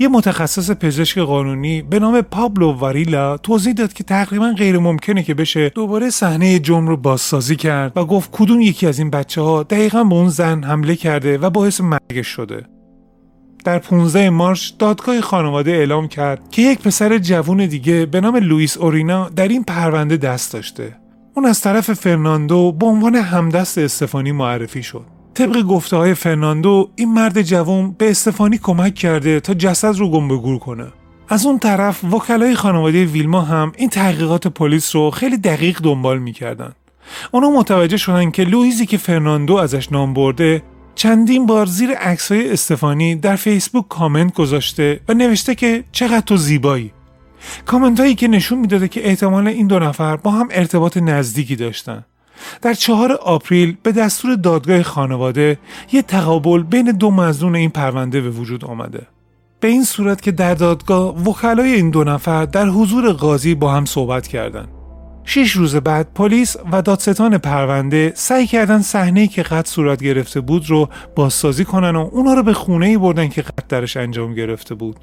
یه 0.00 0.08
متخصص 0.08 0.70
پزشک 0.70 1.18
قانونی 1.18 1.82
به 1.82 1.98
نام 1.98 2.20
پابلو 2.20 2.72
واریلا 2.72 3.36
توضیح 3.36 3.72
داد 3.72 3.92
که 3.92 4.04
تقریبا 4.04 4.54
غیر 4.56 4.78
ممکنه 4.78 5.22
که 5.22 5.34
بشه 5.34 5.68
دوباره 5.68 6.10
صحنه 6.10 6.58
جرم 6.58 6.88
رو 6.88 6.96
بازسازی 6.96 7.56
کرد 7.56 7.92
و 7.96 8.04
گفت 8.04 8.30
کدوم 8.32 8.60
یکی 8.60 8.86
از 8.86 8.98
این 8.98 9.10
بچه 9.10 9.40
ها 9.40 9.62
دقیقا 9.62 10.04
به 10.04 10.14
اون 10.14 10.28
زن 10.28 10.62
حمله 10.62 10.96
کرده 10.96 11.38
و 11.38 11.50
باعث 11.50 11.80
مرگش 11.80 12.26
شده. 12.26 12.66
در 13.64 13.78
15 13.78 14.30
مارچ 14.30 14.72
دادگاه 14.78 15.20
خانواده 15.20 15.70
اعلام 15.70 16.08
کرد 16.08 16.50
که 16.50 16.62
یک 16.62 16.82
پسر 16.82 17.18
جوون 17.18 17.66
دیگه 17.66 18.06
به 18.06 18.20
نام 18.20 18.36
لوئیس 18.36 18.76
اورینا 18.76 19.28
در 19.28 19.48
این 19.48 19.64
پرونده 19.64 20.16
دست 20.16 20.52
داشته. 20.52 20.96
اون 21.38 21.46
از 21.46 21.60
طرف 21.60 21.92
فرناندو 21.92 22.72
به 22.72 22.86
عنوان 22.86 23.14
همدست 23.14 23.78
استفانی 23.78 24.32
معرفی 24.32 24.82
شد. 24.82 25.04
طبق 25.34 25.62
گفته 25.62 25.96
های 25.96 26.14
فرناندو 26.14 26.90
این 26.96 27.12
مرد 27.12 27.42
جوان 27.42 27.94
به 27.98 28.10
استفانی 28.10 28.58
کمک 28.58 28.94
کرده 28.94 29.40
تا 29.40 29.54
جسد 29.54 29.96
رو 29.96 30.10
گم 30.10 30.22
و 30.22 30.28
گور 30.28 30.58
کنه. 30.58 30.86
از 31.28 31.46
اون 31.46 31.58
طرف 31.58 32.04
وکلای 32.04 32.54
خانواده 32.54 33.04
ویلما 33.04 33.40
هم 33.40 33.72
این 33.76 33.88
تحقیقات 33.88 34.46
پلیس 34.46 34.96
رو 34.96 35.10
خیلی 35.10 35.36
دقیق 35.36 35.80
دنبال 35.82 36.18
می‌کردن. 36.18 36.72
اونا 37.32 37.50
متوجه 37.50 37.96
شدن 37.96 38.30
که 38.30 38.44
لویزی 38.44 38.86
که 38.86 38.96
فرناندو 38.96 39.54
ازش 39.54 39.92
نام 39.92 40.14
برده 40.14 40.62
چندین 40.94 41.46
بار 41.46 41.66
زیر 41.66 41.90
عکسای 41.90 42.52
استفانی 42.52 43.14
در 43.14 43.36
فیسبوک 43.36 43.88
کامنت 43.88 44.34
گذاشته 44.34 45.00
و 45.08 45.14
نوشته 45.14 45.54
که 45.54 45.84
چقدر 45.92 46.20
تو 46.20 46.36
زیبایی. 46.36 46.92
کامنت 47.66 48.00
هایی 48.00 48.14
که 48.14 48.28
نشون 48.28 48.58
می‌داده 48.58 48.88
که 48.88 49.08
احتمال 49.08 49.48
این 49.48 49.66
دو 49.66 49.78
نفر 49.78 50.16
با 50.16 50.30
هم 50.30 50.48
ارتباط 50.50 50.96
نزدیکی 50.96 51.56
داشتن. 51.56 52.04
در 52.62 52.74
چهار 52.74 53.12
آپریل 53.12 53.76
به 53.82 53.92
دستور 53.92 54.34
دادگاه 54.34 54.82
خانواده 54.82 55.58
یه 55.92 56.02
تقابل 56.02 56.62
بین 56.62 56.84
دو 56.84 57.10
مزنون 57.10 57.56
این 57.56 57.70
پرونده 57.70 58.20
به 58.20 58.30
وجود 58.30 58.64
آمده. 58.64 59.06
به 59.60 59.68
این 59.68 59.84
صورت 59.84 60.22
که 60.22 60.32
در 60.32 60.54
دادگاه 60.54 61.22
وکلای 61.22 61.74
این 61.74 61.90
دو 61.90 62.04
نفر 62.04 62.44
در 62.44 62.66
حضور 62.66 63.12
قاضی 63.12 63.54
با 63.54 63.72
هم 63.72 63.84
صحبت 63.84 64.28
کردند. 64.28 64.68
شش 65.24 65.52
روز 65.52 65.76
بعد 65.76 66.08
پلیس 66.14 66.56
و 66.72 66.82
دادستان 66.82 67.38
پرونده 67.38 68.12
سعی 68.14 68.46
کردن 68.46 68.82
صحنه 68.82 69.26
که 69.26 69.42
قتل 69.42 69.70
صورت 69.70 70.02
گرفته 70.02 70.40
بود 70.40 70.70
رو 70.70 70.88
بازسازی 71.16 71.64
کنن 71.64 71.96
و 71.96 72.08
اونا 72.12 72.34
رو 72.34 72.42
به 72.42 72.52
خونه 72.52 72.86
ای 72.86 72.98
بردن 72.98 73.28
که 73.28 73.42
قتل 73.42 73.62
درش 73.68 73.96
انجام 73.96 74.34
گرفته 74.34 74.74
بود. 74.74 74.96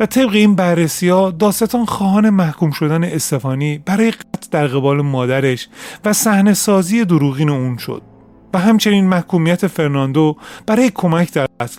و 0.00 0.06
طبق 0.06 0.30
این 0.32 0.54
بررسی 0.54 1.08
ها 1.08 1.30
داستان 1.30 1.84
خواهان 1.84 2.30
محکوم 2.30 2.70
شدن 2.70 3.04
استفانی 3.04 3.78
برای 3.78 4.10
قتل 4.10 4.48
در 4.50 4.66
قبال 4.66 5.00
مادرش 5.00 5.68
و 6.04 6.12
صحنه 6.12 6.54
سازی 6.54 7.04
دروغین 7.04 7.50
اون 7.50 7.76
شد 7.76 8.02
و 8.54 8.58
همچنین 8.58 9.06
محکومیت 9.06 9.66
فرناندو 9.66 10.36
برای 10.66 10.90
کمک 10.90 11.32
در 11.32 11.46
قتل 11.60 11.78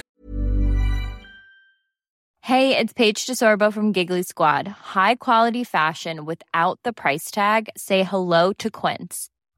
Hey, 2.52 2.78
it's 2.78 2.94
Paige 2.94 3.26
DeSorbo 3.26 3.74
from 3.74 3.92
Giggly 3.92 4.22
Squad. 4.22 4.68
High 4.68 5.16
quality 5.16 5.64
fashion 5.64 6.26
without 6.26 6.78
the 6.84 6.94
price 6.94 7.32
tag. 7.32 7.70
Say 7.76 8.04
hello 8.04 8.54
to 8.54 8.70
Quince. 8.70 9.32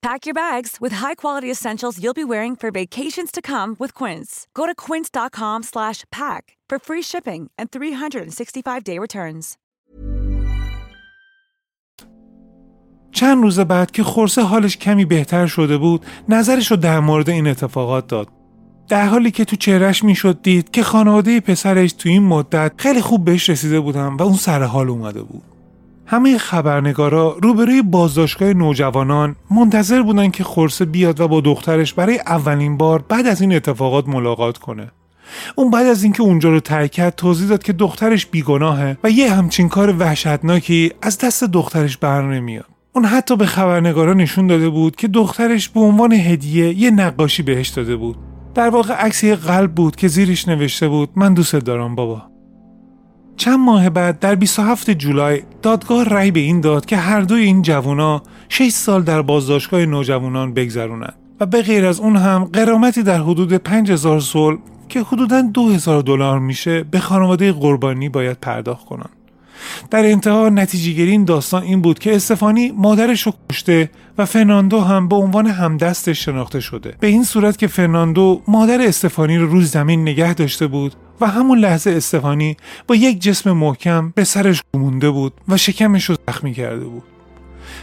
Pack 0.00 0.26
your 0.26 0.34
bags 0.34 0.72
with 0.80 0.92
high-quality 1.02 1.50
essentials 1.50 1.98
you'll 2.02 2.22
be 2.22 2.30
wearing 2.34 2.54
for 2.56 2.70
vacations 2.70 3.30
to 3.32 3.40
come 3.42 3.70
with 3.82 3.92
Quince. 4.00 4.30
Go 4.58 4.64
to 4.70 4.74
quince.com/pack 4.86 6.42
for 6.70 6.78
free 6.88 7.04
shipping 7.10 7.42
and 7.58 7.66
365-day 7.70 8.98
returns. 9.06 9.56
چند 13.12 13.42
روز 13.42 13.60
بعد 13.60 13.90
که 13.90 14.02
خورسه 14.02 14.42
حالش 14.42 14.76
کمی 14.76 15.04
بهتر 15.04 15.46
شده 15.46 15.78
بود 15.78 16.06
نظرش 16.28 16.70
رو 16.70 16.76
در 16.76 17.00
مورد 17.00 17.30
این 17.30 17.46
اتفاقات 17.46 18.06
داد 18.06 18.28
در 18.88 19.06
حالی 19.06 19.30
که 19.30 19.44
تو 19.44 19.56
چهرش 19.56 20.04
می‌شد 20.04 20.42
دید 20.42 20.70
که 20.70 20.82
خانواده 20.82 21.40
پسرش 21.40 21.92
تو 21.92 22.08
این 22.08 22.22
مدت 22.22 22.72
خیلی 22.76 23.00
خوب 23.00 23.24
بهش 23.24 23.50
رسیده 23.50 23.80
بودن 23.80 24.06
و 24.08 24.22
اون 24.22 24.36
سر 24.36 24.62
حال 24.62 24.88
اومده 24.88 25.22
بود 25.22 25.42
همه 26.10 26.38
خبرنگارا 26.38 27.36
روبروی 27.42 27.82
بازداشتگاه 27.82 28.52
نوجوانان 28.52 29.36
منتظر 29.50 30.02
بودن 30.02 30.30
که 30.30 30.44
خورسه 30.44 30.84
بیاد 30.84 31.20
و 31.20 31.28
با 31.28 31.40
دخترش 31.40 31.94
برای 31.94 32.18
اولین 32.18 32.76
بار 32.76 33.04
بعد 33.08 33.26
از 33.26 33.40
این 33.40 33.54
اتفاقات 33.54 34.08
ملاقات 34.08 34.58
کنه. 34.58 34.90
اون 35.56 35.70
بعد 35.70 35.86
از 35.86 36.02
اینکه 36.02 36.22
اونجا 36.22 36.50
رو 36.50 36.60
ترک 36.60 36.90
کرد 36.90 37.14
توضیح 37.14 37.48
داد 37.48 37.62
که 37.62 37.72
دخترش 37.72 38.26
بیگناهه 38.26 38.98
و 39.04 39.10
یه 39.10 39.32
همچین 39.34 39.68
کار 39.68 39.96
وحشتناکی 39.98 40.92
از 41.02 41.18
دست 41.18 41.44
دخترش 41.44 41.96
بر 41.96 42.22
نمیاد. 42.22 42.66
اون 42.92 43.04
حتی 43.04 43.36
به 43.36 43.46
خبرنگارا 43.46 44.14
نشون 44.14 44.46
داده 44.46 44.68
بود 44.68 44.96
که 44.96 45.08
دخترش 45.08 45.68
به 45.68 45.80
عنوان 45.80 46.12
هدیه 46.12 46.74
یه 46.74 46.90
نقاشی 46.90 47.42
بهش 47.42 47.68
داده 47.68 47.96
بود. 47.96 48.16
در 48.54 48.68
واقع 48.68 48.94
عکس 48.94 49.24
یه 49.24 49.34
قلب 49.34 49.74
بود 49.74 49.96
که 49.96 50.08
زیرش 50.08 50.48
نوشته 50.48 50.88
بود 50.88 51.10
من 51.16 51.34
دوست 51.34 51.56
دارم 51.56 51.94
بابا. 51.94 52.27
چند 53.38 53.58
ماه 53.58 53.90
بعد 53.90 54.18
در 54.18 54.34
27 54.34 54.90
جولای 54.90 55.42
دادگاه 55.62 56.04
رأی 56.04 56.30
به 56.30 56.40
این 56.40 56.60
داد 56.60 56.86
که 56.86 56.96
هر 56.96 57.20
دوی 57.20 57.42
این 57.42 57.62
جوونا 57.62 58.22
6 58.48 58.68
سال 58.68 59.02
در 59.02 59.22
بازداشتگاه 59.22 59.86
نوجوانان 59.86 60.54
بگذرونند 60.54 61.14
و 61.40 61.46
به 61.46 61.62
غیر 61.62 61.86
از 61.86 62.00
اون 62.00 62.16
هم 62.16 62.44
قرامتی 62.44 63.02
در 63.02 63.20
حدود 63.20 63.52
5000 63.52 64.20
سول 64.20 64.58
که 64.88 65.00
حدوداً 65.02 65.42
2000 65.42 66.02
دلار 66.02 66.38
میشه 66.38 66.82
به 66.82 67.00
خانواده 67.00 67.52
قربانی 67.52 68.08
باید 68.08 68.36
پرداخت 68.40 68.86
کنند. 68.86 69.17
در 69.90 70.06
انتها 70.06 70.48
نتیجه 70.48 71.02
این 71.02 71.24
داستان 71.24 71.62
این 71.62 71.80
بود 71.80 71.98
که 71.98 72.16
استفانی 72.16 72.72
مادرش 72.76 73.22
رو 73.22 73.32
کشته 73.50 73.90
و 74.18 74.24
فرناندو 74.24 74.80
هم 74.80 75.08
به 75.08 75.16
عنوان 75.16 75.46
همدستش 75.46 76.24
شناخته 76.24 76.60
شده. 76.60 76.94
به 77.00 77.06
این 77.06 77.24
صورت 77.24 77.58
که 77.58 77.66
فرناندو 77.66 78.42
مادر 78.48 78.80
استفانی 78.82 79.38
رو 79.38 79.46
روی 79.46 79.64
زمین 79.64 80.02
نگه 80.02 80.34
داشته 80.34 80.66
بود 80.66 80.94
و 81.20 81.26
همون 81.26 81.58
لحظه 81.58 81.90
استفانی 81.90 82.56
با 82.86 82.94
یک 82.94 83.20
جسم 83.20 83.52
محکم 83.52 84.12
به 84.14 84.24
سرش 84.24 84.62
کوبونده 84.74 85.10
بود 85.10 85.32
و 85.48 85.56
شکمش 85.56 86.04
رو 86.04 86.16
زخمی 86.28 86.54
کرده 86.54 86.84
بود. 86.84 87.02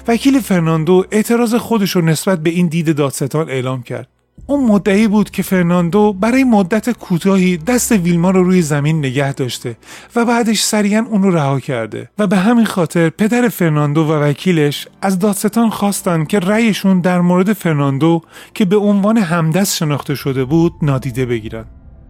وکیل 0.08 0.40
فرناندو 0.40 1.06
اعتراض 1.12 1.56
خودش 1.56 1.92
رو 1.92 2.02
نسبت 2.02 2.40
به 2.40 2.50
این 2.50 2.68
دید 2.68 2.96
دادستان 2.96 3.50
اعلام 3.50 3.84
کرد. 3.84 4.08
اون 4.48 4.64
مدعی 4.64 5.08
بود 5.08 5.30
که 5.30 5.44
فرناندو 5.44 6.14
برای 6.14 6.44
مدت 6.44 6.90
کوتاهی 6.90 7.58
دست 7.58 7.92
ویلما 7.92 8.32
رو 8.32 8.44
روی 8.44 8.62
زمین 8.62 8.98
نگه 8.98 9.34
داشته 9.34 9.78
و 10.16 10.26
بعدش 10.26 10.64
سریعا 10.64 11.06
اون 11.10 11.24
رو 11.24 11.32
رها 11.32 11.60
کرده 11.60 12.10
و 12.20 12.28
به 12.28 12.38
همین 12.38 12.66
خاطر 12.66 13.10
پدر 13.10 13.48
فرناندو 13.48 14.04
و 14.04 14.12
وکیلش 14.12 14.88
از 15.02 15.20
دادستان 15.20 15.70
خواستن 15.70 16.26
که 16.26 16.40
رأیشون 16.40 17.02
در 17.02 17.22
مورد 17.22 17.54
فرناندو 17.54 18.22
که 18.54 18.66
به 18.66 18.78
عنوان 18.78 19.18
همدست 19.18 19.76
شناخته 19.76 20.16
شده 20.16 20.46
بود 20.46 20.74
نادیده 20.82 21.26
بگیرن. 21.26 21.66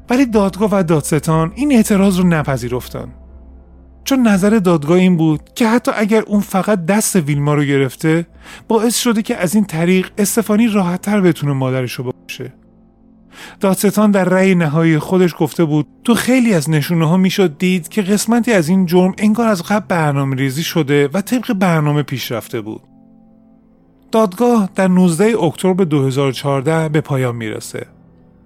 ولی 0.10 0.26
دادگاه 0.26 0.70
و 0.72 0.84
دادستان 0.84 1.52
این 1.56 1.72
اعتراض 1.72 2.20
رو 2.20 2.28
نپذیرفتن. 2.28 3.08
چون 4.06 4.28
نظر 4.28 4.50
دادگاه 4.50 4.98
این 4.98 5.18
بود 5.18 5.41
که 5.56 5.68
حتی 5.68 5.91
اگر 5.96 6.22
اون 6.22 6.41
فقط 6.41 6.86
دست 6.86 7.15
ویلما 7.15 7.54
رو 7.54 7.63
گرفته 7.63 8.26
باعث 8.68 8.98
شده 8.98 9.22
که 9.22 9.38
از 9.38 9.56
این 9.56 9.65
طریق 9.65 10.10
استفانی 10.18 10.68
راحتتر 10.68 11.22
بتونه 11.22 11.54
مادرش 11.54 11.94
رو 11.94 12.12
باشه. 12.12 12.54
دادستان 13.60 14.12
در 14.12 14.24
رأی 14.24 14.56
نهایی 14.56 15.00
خودش 15.00 15.34
گفته 15.39 15.65
بود 15.65 15.88
تو 16.04 16.13
خیلی 16.13 16.54
از 16.54 16.70
نشونه 16.70 17.08
ها 17.08 17.18
می‌شد 17.18 17.58
دید 17.58 17.88
که 17.88 18.02
قسمتی 18.02 18.52
از 18.54 18.70
این 18.70 18.86
جرم 18.86 19.13
انگار 19.18 19.48
از 19.48 19.63
قبل 19.63 19.86
برنامه 19.88 20.36
ریزی 20.36 20.63
شده 20.63 21.08
و 21.13 21.22
طبق 21.22 21.54
برنامه 21.54 22.04
پیش 22.04 22.32
رفته 22.32 22.62
بود. 22.62 22.82
دادگاه 24.12 24.70
در 24.76 24.88
19 24.88 25.44
اکتبر 25.44 25.84
2014 25.84 26.89
به 26.89 27.02
پایان 27.02 27.36
می‌رسه. 27.36 27.95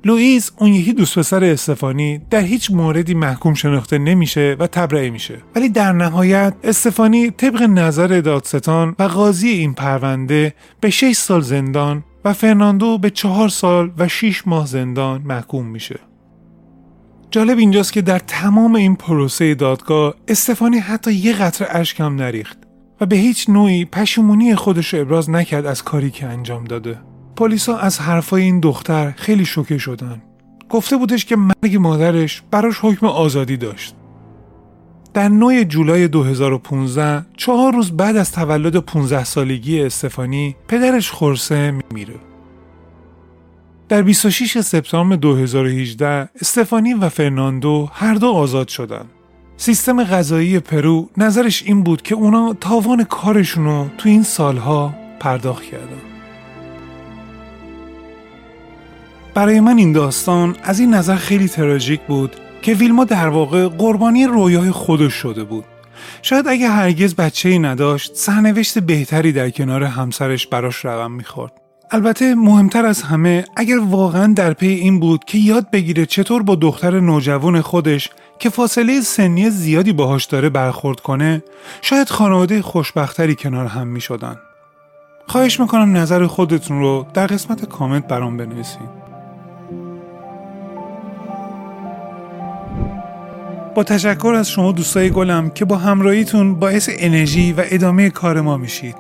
لوئیس 0.03 0.51
اون 0.57 0.73
یکی 0.73 0.93
دوست 0.93 1.19
پسر 1.19 1.43
استفانی 1.43 2.21
در 2.29 2.41
هیچ 2.41 2.71
موردی 2.71 3.13
محکوم 3.13 3.53
شناخته 3.53 3.97
نمیشه 3.97 4.55
و 4.59 4.67
تبرئه 4.67 5.09
میشه. 5.09 5.37
ولی 5.55 5.69
در 5.69 5.91
نهایت 5.91 6.53
استفانی 6.63 7.31
طبق 7.31 7.61
نظر 7.61 8.07
دادستان 8.07 8.95
و 8.99 9.03
قاضی 9.03 9.47
این 9.49 9.73
پرونده 9.73 10.53
به 10.81 10.89
6 10.89 11.15
سال 11.15 11.41
زندان 11.41 12.03
و 12.25 12.33
فرناندو 12.33 12.97
به 12.97 13.09
4 13.09 13.49
سال 13.49 13.91
و 13.97 14.07
6 14.07 14.47
ماه 14.47 14.65
زندان 14.65 15.21
محکوم 15.21 15.65
میشه. 15.65 15.99
جالب 17.31 17.57
اینجاست 17.57 17.93
که 17.93 18.01
در 18.01 18.19
تمام 18.19 18.75
این 18.75 18.95
پروسه 18.95 19.55
دادگاه 19.55 20.15
استفانی 20.27 20.77
حتی 20.77 21.13
یه 21.13 21.33
قطره 21.33 21.67
اشک 21.71 21.99
هم 21.99 22.15
نریخت 22.15 22.57
و 23.01 23.05
به 23.05 23.15
هیچ 23.15 23.49
نوعی 23.49 23.85
پشیمونی 23.85 24.55
خودش 24.55 24.93
رو 24.93 25.01
ابراز 25.01 25.29
نکرد 25.29 25.65
از 25.65 25.83
کاری 25.83 26.11
که 26.11 26.25
انجام 26.25 26.63
داده. 26.63 27.08
پلیسا 27.39 27.77
از 27.77 27.99
حرفای 27.99 28.43
این 28.43 28.59
دختر 28.59 29.13
خیلی 29.17 29.45
شوکه 29.45 29.77
شدن. 29.77 30.21
گفته 30.69 30.97
بودش 30.97 31.25
که 31.25 31.35
مرگ 31.35 31.77
مادرش 31.79 32.43
براش 32.51 32.79
حکم 32.81 33.05
آزادی 33.05 33.57
داشت. 33.57 33.95
در 35.13 35.29
9 35.29 35.65
جولای 35.65 36.07
2015 36.07 37.25
چهار 37.37 37.73
روز 37.73 37.91
بعد 37.91 38.17
از 38.17 38.31
تولد 38.31 38.77
15 38.77 39.23
سالگی 39.23 39.81
استفانی 39.81 40.55
پدرش 40.67 41.11
خورسه 41.11 41.71
میمیره. 41.71 42.15
در 43.89 44.01
26 44.01 44.61
سپتامبر 44.61 45.15
2018 45.15 46.29
استفانی 46.41 46.93
و 46.93 47.09
فرناندو 47.09 47.89
هر 47.93 48.13
دو 48.13 48.27
آزاد 48.27 48.67
شدند 48.67 49.09
سیستم 49.57 50.03
قضایی 50.03 50.59
پرو 50.59 51.09
نظرش 51.17 51.63
این 51.63 51.83
بود 51.83 52.01
که 52.01 52.15
اونا 52.15 52.53
تاوان 52.53 53.03
کارشون 53.03 53.65
رو 53.65 53.85
تو 53.97 54.09
این 54.09 54.23
سالها 54.23 54.93
پرداخت 55.19 55.63
کردن. 55.63 56.08
برای 59.39 59.59
من 59.59 59.77
این 59.77 59.91
داستان 59.91 60.55
از 60.63 60.79
این 60.79 60.93
نظر 60.93 61.15
خیلی 61.15 61.47
تراژیک 61.47 62.01
بود 62.01 62.35
که 62.61 62.73
ویلما 62.73 63.03
در 63.03 63.27
واقع 63.27 63.67
قربانی 63.67 64.25
رویای 64.25 64.71
خودش 64.71 65.13
شده 65.13 65.43
بود 65.43 65.65
شاید 66.21 66.47
اگه 66.47 66.69
هرگز 66.69 67.15
بچه 67.15 67.49
ای 67.49 67.59
نداشت 67.59 68.15
سرنوشت 68.15 68.79
بهتری 68.79 69.31
در 69.31 69.49
کنار 69.49 69.83
همسرش 69.83 70.47
براش 70.47 70.85
رقم 70.85 71.11
می‌خورد 71.11 71.51
البته 71.91 72.35
مهمتر 72.35 72.85
از 72.85 73.01
همه 73.01 73.45
اگر 73.55 73.79
واقعا 73.79 74.33
در 74.33 74.53
پی 74.53 74.67
این 74.67 74.99
بود 74.99 75.23
که 75.23 75.37
یاد 75.37 75.71
بگیره 75.71 76.05
چطور 76.05 76.43
با 76.43 76.55
دختر 76.55 76.99
نوجوان 76.99 77.61
خودش 77.61 78.09
که 78.39 78.49
فاصله 78.49 79.01
سنی 79.01 79.49
زیادی 79.49 79.93
باهاش 79.93 80.25
داره 80.25 80.49
برخورد 80.49 80.99
کنه 80.99 81.43
شاید 81.81 82.09
خانواده 82.09 82.61
خوشبختری 82.61 83.35
کنار 83.35 83.65
هم 83.65 83.87
می 83.87 84.01
شدن. 84.01 84.35
خواهش 85.27 85.59
می‌کنم 85.59 85.97
نظر 85.97 86.27
خودتون 86.27 86.79
رو 86.79 87.05
در 87.13 87.27
قسمت 87.27 87.65
کامنت 87.65 88.07
برام 88.07 88.37
بنویسید. 88.37 89.08
تشکر 93.83 94.33
از 94.37 94.49
شما 94.49 94.71
دوستای 94.71 95.09
گلم 95.09 95.49
که 95.49 95.65
با 95.65 95.77
همراهیتون 95.77 96.55
باعث 96.55 96.89
انرژی 96.93 97.53
و 97.53 97.63
ادامه 97.69 98.09
کار 98.09 98.41
ما 98.41 98.57
میشید. 98.57 98.95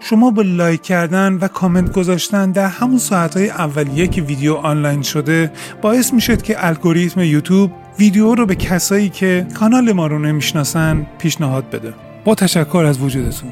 شما 0.00 0.30
با 0.30 0.42
لایک 0.42 0.82
کردن 0.82 1.34
و 1.34 1.48
کامنت 1.48 1.92
گذاشتن 1.92 2.50
در 2.50 2.66
همون 2.66 2.98
ساعتهای 2.98 3.50
اولیه 3.50 4.06
که 4.06 4.22
ویدیو 4.22 4.54
آنلاین 4.54 5.02
شده 5.02 5.52
باعث 5.82 6.12
می‌شد 6.12 6.42
که 6.42 6.66
الگوریتم 6.66 7.20
یوتیوب 7.20 7.70
ویدیو 7.98 8.34
رو 8.34 8.46
به 8.46 8.54
کسایی 8.54 9.08
که 9.08 9.46
کانال 9.54 9.92
ما 9.92 10.06
رو 10.06 10.18
نمی‌شناسن 10.18 11.06
پیشنهاد 11.18 11.70
بده 11.70 11.94
با 12.24 12.34
تشکر 12.34 12.84
از 12.88 12.98
وجودتون 12.98 13.50